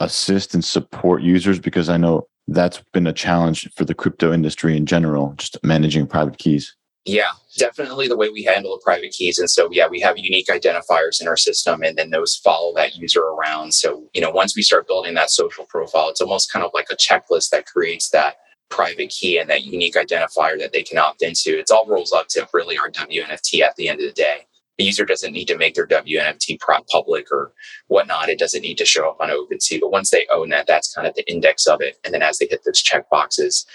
assist 0.00 0.54
and 0.54 0.64
support 0.64 1.22
users? 1.22 1.58
Because 1.58 1.88
I 1.88 1.96
know 1.96 2.28
that's 2.48 2.82
been 2.92 3.06
a 3.06 3.12
challenge 3.12 3.70
for 3.74 3.84
the 3.84 3.94
crypto 3.94 4.32
industry 4.32 4.76
in 4.76 4.86
general, 4.86 5.34
just 5.36 5.58
managing 5.62 6.06
private 6.06 6.38
keys. 6.38 6.74
Yeah, 7.06 7.32
definitely 7.58 8.08
the 8.08 8.16
way 8.16 8.30
we 8.30 8.44
handle 8.44 8.72
the 8.72 8.82
private 8.82 9.10
keys. 9.10 9.38
And 9.38 9.50
so, 9.50 9.68
yeah, 9.70 9.86
we 9.88 10.00
have 10.00 10.16
unique 10.16 10.48
identifiers 10.48 11.20
in 11.20 11.28
our 11.28 11.36
system, 11.36 11.82
and 11.82 11.98
then 11.98 12.10
those 12.10 12.36
follow 12.36 12.74
that 12.76 12.96
user 12.96 13.20
around. 13.20 13.74
So, 13.74 14.08
you 14.14 14.22
know, 14.22 14.30
once 14.30 14.56
we 14.56 14.62
start 14.62 14.86
building 14.86 15.12
that 15.14 15.30
social 15.30 15.66
profile, 15.66 16.08
it's 16.08 16.22
almost 16.22 16.50
kind 16.50 16.64
of 16.64 16.70
like 16.72 16.86
a 16.90 16.96
checklist 16.96 17.50
that 17.50 17.66
creates 17.66 18.08
that 18.10 18.36
private 18.70 19.10
key 19.10 19.38
and 19.38 19.48
that 19.50 19.64
unique 19.64 19.94
identifier 19.94 20.58
that 20.58 20.72
they 20.72 20.82
can 20.82 20.98
opt 20.98 21.22
into. 21.22 21.58
It's 21.58 21.70
all 21.70 21.86
rolls 21.86 22.12
up 22.12 22.28
to 22.28 22.48
really 22.52 22.78
our 22.78 22.90
WNFT 22.90 23.60
at 23.60 23.76
the 23.76 23.88
end 23.88 24.00
of 24.00 24.06
the 24.06 24.12
day. 24.12 24.46
The 24.78 24.84
user 24.84 25.04
doesn't 25.04 25.32
need 25.32 25.46
to 25.46 25.56
make 25.56 25.74
their 25.74 25.86
WNFT 25.86 26.58
prop 26.58 26.86
public 26.88 27.30
or 27.30 27.52
whatnot. 27.86 28.28
It 28.28 28.38
doesn't 28.38 28.62
need 28.62 28.78
to 28.78 28.84
show 28.84 29.08
up 29.08 29.18
on 29.20 29.28
OpenSea. 29.28 29.80
But 29.80 29.92
once 29.92 30.10
they 30.10 30.26
own 30.32 30.48
that, 30.48 30.66
that's 30.66 30.92
kind 30.92 31.06
of 31.06 31.14
the 31.14 31.30
index 31.30 31.66
of 31.66 31.80
it. 31.80 31.96
And 32.04 32.12
then 32.12 32.22
as 32.22 32.38
they 32.38 32.48
hit 32.50 32.62
those 32.64 32.82
check 32.82 33.08
boxes, 33.08 33.66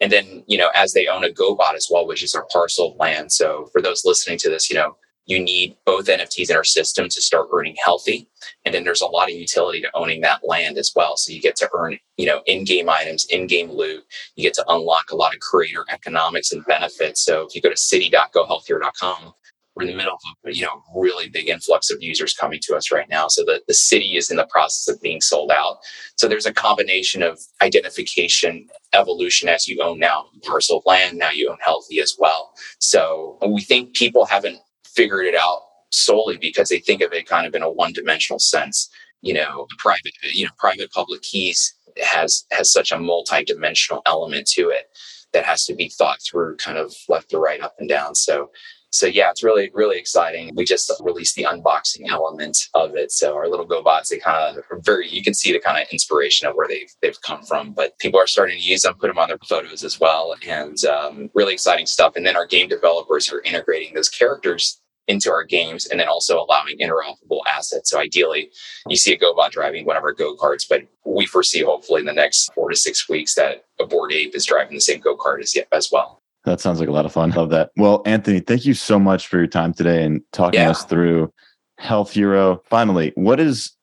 and 0.00 0.12
then, 0.12 0.44
you 0.46 0.58
know, 0.58 0.70
as 0.74 0.92
they 0.92 1.06
own 1.06 1.24
a 1.24 1.28
GoBot 1.28 1.74
as 1.74 1.88
well, 1.90 2.06
which 2.06 2.22
is 2.22 2.34
our 2.34 2.46
parcel 2.52 2.92
of 2.92 2.98
land. 2.98 3.32
So 3.32 3.68
for 3.72 3.80
those 3.80 4.04
listening 4.04 4.38
to 4.38 4.50
this, 4.50 4.70
you 4.70 4.76
know, 4.76 4.96
you 5.26 5.40
need 5.42 5.76
both 5.84 6.06
NFTs 6.06 6.50
in 6.50 6.56
our 6.56 6.64
system 6.64 7.08
to 7.08 7.20
start 7.20 7.48
earning 7.52 7.76
healthy. 7.84 8.28
And 8.64 8.74
then 8.74 8.84
there's 8.84 9.00
a 9.00 9.06
lot 9.06 9.28
of 9.28 9.34
utility 9.34 9.80
to 9.82 9.90
owning 9.94 10.20
that 10.22 10.40
land 10.46 10.78
as 10.78 10.92
well. 10.94 11.16
So 11.16 11.32
you 11.32 11.40
get 11.40 11.56
to 11.56 11.68
earn, 11.74 11.98
you 12.16 12.26
know, 12.26 12.42
in-game 12.46 12.88
items, 12.88 13.26
in-game 13.28 13.70
loot. 13.70 14.04
You 14.36 14.44
get 14.44 14.54
to 14.54 14.64
unlock 14.68 15.10
a 15.10 15.16
lot 15.16 15.34
of 15.34 15.40
creator 15.40 15.84
economics 15.90 16.52
and 16.52 16.64
benefits. 16.64 17.24
So 17.24 17.42
if 17.42 17.54
you 17.54 17.60
go 17.60 17.70
to 17.70 17.76
city.gohealthhero.com, 17.76 19.34
we're 19.76 19.82
in 19.82 19.90
the 19.90 19.96
middle 19.96 20.14
of 20.14 20.20
a 20.46 20.54
you 20.54 20.62
know 20.62 20.82
really 20.94 21.28
big 21.28 21.50
influx 21.50 21.90
of 21.90 22.02
users 22.02 22.32
coming 22.32 22.58
to 22.62 22.74
us 22.74 22.90
right 22.90 23.08
now. 23.10 23.28
So 23.28 23.44
the, 23.44 23.60
the 23.68 23.74
city 23.74 24.16
is 24.16 24.30
in 24.30 24.38
the 24.38 24.46
process 24.46 24.92
of 24.92 25.02
being 25.02 25.20
sold 25.20 25.50
out. 25.50 25.80
So 26.16 26.28
there's 26.28 26.46
a 26.46 26.52
combination 26.52 27.22
of 27.22 27.38
identification, 27.60 28.68
evolution 28.94 29.50
as 29.50 29.68
you 29.68 29.82
own 29.82 29.98
now 29.98 30.26
parcel 30.42 30.82
land, 30.86 31.18
now 31.18 31.30
you 31.30 31.50
own 31.50 31.58
healthy 31.60 32.00
as 32.00 32.16
well. 32.18 32.54
So 32.80 33.38
we 33.46 33.60
think 33.60 33.94
people 33.94 34.24
haven't 34.24 34.60
figured 34.96 35.26
it 35.26 35.34
out 35.34 35.62
solely 35.92 36.36
because 36.36 36.68
they 36.68 36.80
think 36.80 37.02
of 37.02 37.12
it 37.12 37.28
kind 37.28 37.46
of 37.46 37.54
in 37.54 37.62
a 37.62 37.70
one-dimensional 37.70 38.40
sense. 38.40 38.88
You 39.22 39.34
know, 39.34 39.66
private, 39.78 40.12
you 40.22 40.44
know, 40.44 40.50
private 40.58 40.90
public 40.90 41.22
keys 41.22 41.74
has 42.02 42.44
has 42.50 42.72
such 42.72 42.92
a 42.92 42.98
multi-dimensional 42.98 44.02
element 44.06 44.46
to 44.48 44.68
it 44.68 44.86
that 45.32 45.44
has 45.44 45.64
to 45.66 45.74
be 45.74 45.88
thought 45.88 46.18
through 46.22 46.56
kind 46.56 46.78
of 46.78 46.94
left 47.08 47.30
to 47.30 47.38
right, 47.38 47.60
up 47.60 47.74
and 47.78 47.88
down. 47.88 48.14
So 48.14 48.50
so 48.92 49.06
yeah, 49.06 49.30
it's 49.30 49.42
really, 49.42 49.70
really 49.74 49.98
exciting. 49.98 50.52
We 50.54 50.64
just 50.64 50.90
released 51.00 51.34
the 51.34 51.44
unboxing 51.44 52.08
element 52.08 52.56
of 52.72 52.96
it. 52.96 53.12
So 53.12 53.34
our 53.34 53.48
little 53.48 53.66
GoBots, 53.66 54.08
they 54.08 54.18
kind 54.18 54.56
of 54.56 54.64
are 54.70 54.80
very, 54.80 55.08
you 55.08 55.22
can 55.22 55.34
see 55.34 55.52
the 55.52 55.60
kind 55.60 55.80
of 55.80 55.88
inspiration 55.90 56.48
of 56.48 56.54
where 56.54 56.68
they've, 56.68 56.90
they've 57.02 57.20
come 57.20 57.42
from, 57.42 57.72
but 57.72 57.98
people 57.98 58.18
are 58.18 58.26
starting 58.26 58.58
to 58.58 58.64
use 58.64 58.82
them, 58.82 58.94
put 58.94 59.08
them 59.08 59.18
on 59.18 59.28
their 59.28 59.38
photos 59.46 59.84
as 59.84 60.00
well. 60.00 60.34
And 60.46 60.82
um, 60.84 61.30
really 61.34 61.52
exciting 61.52 61.86
stuff. 61.86 62.14
And 62.16 62.24
then 62.24 62.36
our 62.36 62.46
game 62.46 62.68
developers 62.68 63.30
are 63.30 63.42
integrating 63.42 63.94
those 63.94 64.08
characters 64.08 64.80
into 65.08 65.30
our 65.30 65.44
games 65.44 65.86
and 65.86 66.00
then 66.00 66.08
also 66.08 66.40
allowing 66.40 66.78
interoperable 66.78 67.40
assets. 67.52 67.90
So 67.90 67.98
ideally, 67.98 68.50
you 68.88 68.96
see 68.96 69.12
a 69.12 69.18
GoBot 69.18 69.50
driving 69.50 69.86
one 69.86 69.96
of 69.96 70.02
our 70.02 70.12
go 70.12 70.36
karts, 70.36 70.66
but 70.68 70.82
we 71.04 71.26
foresee 71.26 71.62
hopefully 71.62 72.00
in 72.00 72.06
the 72.06 72.12
next 72.12 72.52
four 72.54 72.70
to 72.70 72.76
six 72.76 73.08
weeks 73.08 73.34
that 73.34 73.64
a 73.78 73.86
Bored 73.86 74.12
Ape 74.12 74.34
is 74.34 74.46
driving 74.46 74.74
the 74.74 74.80
same 74.80 75.00
go 75.00 75.16
kart 75.16 75.40
as, 75.40 75.56
as 75.72 75.90
well. 75.92 76.22
That 76.44 76.60
sounds 76.60 76.80
like 76.80 76.88
a 76.88 76.92
lot 76.92 77.06
of 77.06 77.12
fun. 77.12 77.30
Love 77.30 77.50
that. 77.50 77.70
Well, 77.76 78.02
Anthony, 78.06 78.40
thank 78.40 78.64
you 78.64 78.74
so 78.74 78.98
much 78.98 79.26
for 79.26 79.38
your 79.38 79.48
time 79.48 79.74
today 79.74 80.04
and 80.04 80.22
talking 80.32 80.60
yeah. 80.60 80.70
us 80.70 80.84
through 80.84 81.32
Health 81.78 82.12
Hero. 82.12 82.62
Finally, 82.64 83.12
what 83.16 83.40
is 83.40 83.75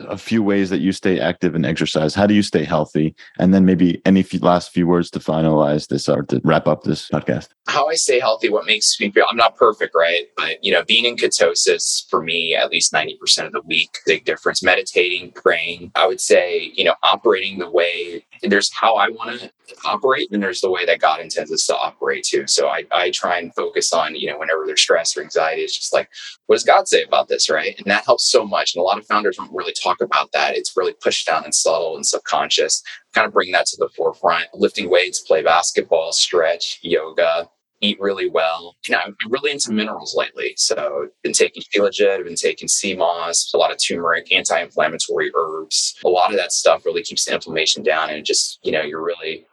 a 0.00 0.16
few 0.16 0.42
ways 0.42 0.70
that 0.70 0.80
you 0.80 0.92
stay 0.92 1.20
active 1.20 1.54
and 1.54 1.66
exercise. 1.66 2.14
How 2.14 2.26
do 2.26 2.34
you 2.34 2.42
stay 2.42 2.64
healthy? 2.64 3.14
And 3.38 3.52
then 3.52 3.64
maybe 3.64 4.00
any 4.04 4.22
few, 4.22 4.40
last 4.40 4.72
few 4.72 4.86
words 4.86 5.10
to 5.10 5.18
finalize 5.18 5.88
this 5.88 6.08
or 6.08 6.22
to 6.24 6.40
wrap 6.44 6.66
up 6.66 6.82
this 6.82 7.08
podcast. 7.08 7.48
How 7.68 7.88
I 7.88 7.94
stay 7.94 8.18
healthy, 8.18 8.48
what 8.48 8.66
makes 8.66 8.98
me 8.98 9.10
feel 9.10 9.26
I'm 9.30 9.36
not 9.36 9.56
perfect, 9.56 9.94
right? 9.94 10.26
But 10.36 10.62
you 10.62 10.72
know, 10.72 10.82
being 10.84 11.04
in 11.04 11.16
ketosis 11.16 12.08
for 12.08 12.22
me, 12.22 12.54
at 12.54 12.70
least 12.70 12.92
90% 12.92 13.46
of 13.46 13.52
the 13.52 13.62
week, 13.62 13.98
big 14.06 14.24
difference. 14.24 14.62
Meditating, 14.62 15.32
praying, 15.32 15.92
I 15.94 16.06
would 16.06 16.20
say, 16.20 16.72
you 16.74 16.84
know, 16.84 16.94
operating 17.02 17.58
the 17.58 17.70
way 17.70 18.24
there's 18.42 18.72
how 18.72 18.96
I 18.96 19.08
want 19.08 19.40
to 19.40 19.50
operate 19.84 20.28
and 20.32 20.42
there's 20.42 20.60
the 20.60 20.70
way 20.70 20.84
that 20.84 21.00
God 21.00 21.20
intends 21.20 21.52
us 21.52 21.66
to 21.66 21.76
operate 21.76 22.24
too. 22.24 22.46
So 22.46 22.68
I, 22.68 22.84
I 22.92 23.10
try 23.10 23.38
and 23.38 23.54
focus 23.54 23.92
on, 23.92 24.14
you 24.16 24.28
know, 24.28 24.38
whenever 24.38 24.66
there's 24.66 24.80
stress 24.80 25.16
or 25.16 25.22
anxiety, 25.22 25.62
it's 25.62 25.76
just 25.76 25.92
like, 25.92 26.08
what 26.46 26.56
does 26.56 26.64
God 26.64 26.88
say 26.88 27.02
about 27.02 27.28
this? 27.28 27.48
Right. 27.50 27.76
And 27.78 27.86
that 27.90 28.04
helps 28.04 28.30
so 28.30 28.44
much. 28.44 28.74
And 28.74 28.80
a 28.80 28.84
lot 28.84 28.98
of 28.98 29.06
founders 29.06 29.36
don't 29.36 29.52
really 29.52 29.72
talk 29.72 30.00
about 30.00 30.32
that. 30.32 30.56
It's 30.56 30.76
really 30.76 30.94
pushed 31.00 31.26
down 31.26 31.44
and 31.44 31.54
subtle 31.54 31.96
and 31.96 32.06
subconscious, 32.06 32.82
kind 33.14 33.26
of 33.26 33.32
bring 33.32 33.52
that 33.52 33.66
to 33.66 33.76
the 33.78 33.88
forefront. 33.96 34.46
Lifting 34.54 34.90
weights, 34.90 35.20
play 35.20 35.42
basketball, 35.42 36.12
stretch, 36.12 36.78
yoga, 36.82 37.48
eat 37.82 38.00
really 38.00 38.30
well. 38.30 38.76
You 38.86 38.92
know, 38.92 39.00
I'm 39.04 39.16
really 39.28 39.50
into 39.50 39.72
minerals 39.72 40.14
lately. 40.16 40.54
So 40.56 41.04
I've 41.04 41.22
been 41.22 41.32
taking 41.32 41.62
shilajit, 41.62 42.18
I've 42.18 42.24
been 42.24 42.36
taking 42.36 42.68
sea 42.68 42.94
moss, 42.94 43.52
a 43.52 43.58
lot 43.58 43.72
of 43.72 43.78
turmeric, 43.84 44.32
anti-inflammatory 44.32 45.32
herbs. 45.34 45.96
A 46.04 46.08
lot 46.08 46.30
of 46.30 46.36
that 46.38 46.52
stuff 46.52 46.86
really 46.86 47.02
keeps 47.02 47.24
the 47.24 47.34
inflammation 47.34 47.82
down 47.82 48.10
and 48.10 48.24
just, 48.24 48.60
you 48.62 48.70
know, 48.70 48.82
you're 48.82 49.02
really 49.02 49.46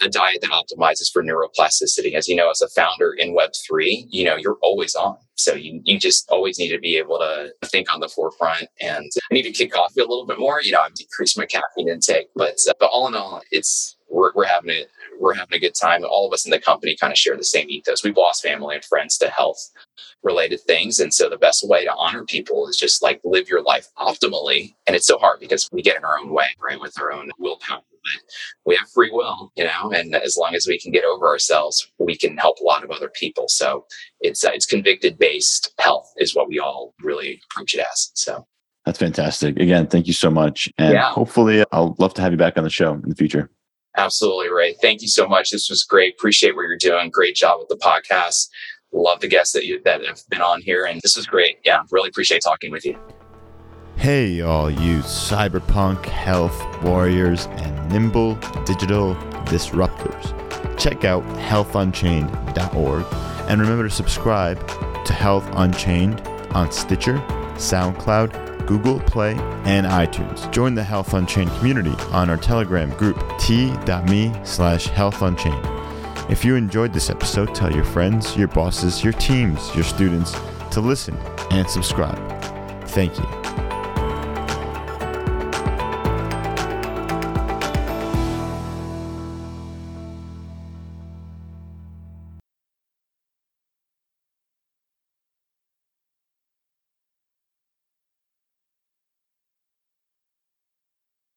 a 0.00 0.08
diet 0.08 0.40
that 0.42 0.50
optimizes 0.50 1.10
for 1.12 1.22
neuroplasticity. 1.22 2.14
As 2.14 2.28
you 2.28 2.36
know, 2.36 2.50
as 2.50 2.60
a 2.60 2.68
founder 2.68 3.12
in 3.12 3.36
Web3, 3.36 4.06
you 4.08 4.24
know, 4.24 4.36
you're 4.36 4.58
always 4.62 4.94
on. 4.94 5.16
So 5.36 5.54
you, 5.54 5.80
you 5.84 5.98
just 5.98 6.28
always 6.30 6.58
need 6.58 6.70
to 6.70 6.78
be 6.78 6.96
able 6.96 7.18
to 7.18 7.52
think 7.66 7.92
on 7.92 8.00
the 8.00 8.08
forefront. 8.08 8.68
And 8.80 9.10
I 9.30 9.34
need 9.34 9.42
to 9.42 9.52
kick 9.52 9.72
coffee 9.72 10.00
a 10.00 10.06
little 10.06 10.26
bit 10.26 10.38
more. 10.38 10.60
You 10.62 10.72
know, 10.72 10.80
I've 10.80 10.94
decreased 10.94 11.38
my 11.38 11.46
caffeine 11.46 11.88
intake, 11.88 12.28
but, 12.34 12.56
uh, 12.68 12.74
but 12.78 12.90
all 12.92 13.08
in 13.08 13.14
all, 13.14 13.42
it's, 13.50 13.96
we're, 14.08 14.32
we're 14.34 14.46
having 14.46 14.70
it, 14.70 14.90
we're 15.18 15.34
having 15.34 15.56
a 15.56 15.60
good 15.60 15.74
time. 15.80 16.04
All 16.04 16.26
of 16.26 16.32
us 16.32 16.44
in 16.44 16.50
the 16.50 16.60
company 16.60 16.96
kind 17.00 17.12
of 17.12 17.18
share 17.18 17.36
the 17.36 17.44
same 17.44 17.68
ethos. 17.68 18.04
We've 18.04 18.16
lost 18.16 18.42
family 18.42 18.76
and 18.76 18.84
friends 18.84 19.18
to 19.18 19.28
health 19.28 19.58
related 20.22 20.60
things. 20.60 20.98
And 20.98 21.12
so 21.12 21.28
the 21.28 21.36
best 21.36 21.68
way 21.68 21.84
to 21.84 21.94
honor 21.94 22.24
people 22.24 22.66
is 22.68 22.76
just 22.76 23.02
like 23.02 23.20
live 23.24 23.48
your 23.48 23.62
life 23.62 23.88
optimally. 23.98 24.74
And 24.86 24.96
it's 24.96 25.06
so 25.06 25.18
hard 25.18 25.40
because 25.40 25.68
we 25.72 25.82
get 25.82 25.96
in 25.96 26.04
our 26.04 26.18
own 26.18 26.32
way, 26.32 26.46
right? 26.62 26.80
With 26.80 26.98
our 27.00 27.12
own 27.12 27.30
willpower. 27.38 27.82
But 28.04 28.22
we 28.66 28.76
have 28.76 28.88
free 28.90 29.10
will, 29.10 29.50
you 29.56 29.64
know, 29.64 29.90
and 29.90 30.14
as 30.14 30.36
long 30.36 30.54
as 30.54 30.66
we 30.66 30.78
can 30.78 30.92
get 30.92 31.04
over 31.04 31.26
ourselves, 31.26 31.90
we 31.98 32.16
can 32.16 32.36
help 32.36 32.58
a 32.60 32.64
lot 32.64 32.84
of 32.84 32.90
other 32.90 33.08
people. 33.08 33.48
So 33.48 33.86
it's 34.20 34.44
uh, 34.44 34.50
it's 34.52 34.66
convicted 34.66 35.18
based 35.18 35.72
health 35.78 36.12
is 36.18 36.34
what 36.34 36.48
we 36.48 36.58
all 36.58 36.94
really 37.02 37.40
approach 37.50 37.74
it 37.74 37.80
as. 37.80 38.10
So 38.14 38.46
that's 38.84 38.98
fantastic. 38.98 39.58
Again, 39.58 39.86
thank 39.86 40.06
you 40.06 40.12
so 40.12 40.30
much, 40.30 40.68
and 40.76 40.92
yeah. 40.92 41.10
hopefully, 41.10 41.64
I'll 41.72 41.96
love 41.98 42.14
to 42.14 42.22
have 42.22 42.32
you 42.32 42.38
back 42.38 42.58
on 42.58 42.64
the 42.64 42.70
show 42.70 42.92
in 42.92 43.08
the 43.08 43.14
future. 43.14 43.50
Absolutely, 43.96 44.50
Ray. 44.50 44.74
Thank 44.82 45.02
you 45.02 45.08
so 45.08 45.26
much. 45.26 45.50
This 45.50 45.70
was 45.70 45.84
great. 45.84 46.14
Appreciate 46.18 46.56
what 46.56 46.62
you're 46.62 46.76
doing. 46.76 47.10
Great 47.10 47.36
job 47.36 47.60
with 47.60 47.68
the 47.68 47.76
podcast. 47.76 48.48
Love 48.92 49.20
the 49.20 49.28
guests 49.28 49.52
that 49.54 49.64
you 49.64 49.80
that 49.84 50.04
have 50.04 50.20
been 50.28 50.42
on 50.42 50.60
here, 50.60 50.84
and 50.84 51.00
this 51.00 51.16
was 51.16 51.26
great. 51.26 51.58
Yeah, 51.64 51.82
really 51.90 52.08
appreciate 52.08 52.42
talking 52.44 52.70
with 52.70 52.84
you. 52.84 52.98
Hey, 53.96 54.42
all 54.42 54.70
you 54.70 54.98
cyberpunk 54.98 56.04
health 56.04 56.82
warriors 56.82 57.46
and 57.46 57.88
nimble 57.90 58.34
digital 58.66 59.14
disruptors. 59.46 60.78
Check 60.78 61.04
out 61.04 61.24
healthunchained.org 61.38 63.06
and 63.48 63.60
remember 63.60 63.84
to 63.84 63.94
subscribe 63.94 64.58
to 65.06 65.12
Health 65.12 65.48
Unchained 65.54 66.20
on 66.50 66.70
Stitcher, 66.70 67.18
SoundCloud, 67.56 68.66
Google 68.66 69.00
Play, 69.00 69.32
and 69.64 69.86
iTunes. 69.86 70.50
Join 70.52 70.74
the 70.74 70.84
Health 70.84 71.14
Unchained 71.14 71.50
community 71.52 71.94
on 72.10 72.28
our 72.28 72.36
Telegram 72.36 72.90
group 72.96 73.22
t.me 73.38 74.34
slash 74.44 74.88
healthunchained. 74.88 76.30
If 76.30 76.44
you 76.44 76.56
enjoyed 76.56 76.92
this 76.92 77.10
episode, 77.10 77.54
tell 77.54 77.72
your 77.72 77.84
friends, 77.84 78.36
your 78.36 78.48
bosses, 78.48 79.04
your 79.04 79.12
teams, 79.14 79.74
your 79.74 79.84
students 79.84 80.32
to 80.72 80.80
listen 80.80 81.16
and 81.50 81.68
subscribe. 81.68 82.18
Thank 82.88 83.18
you. 83.18 83.43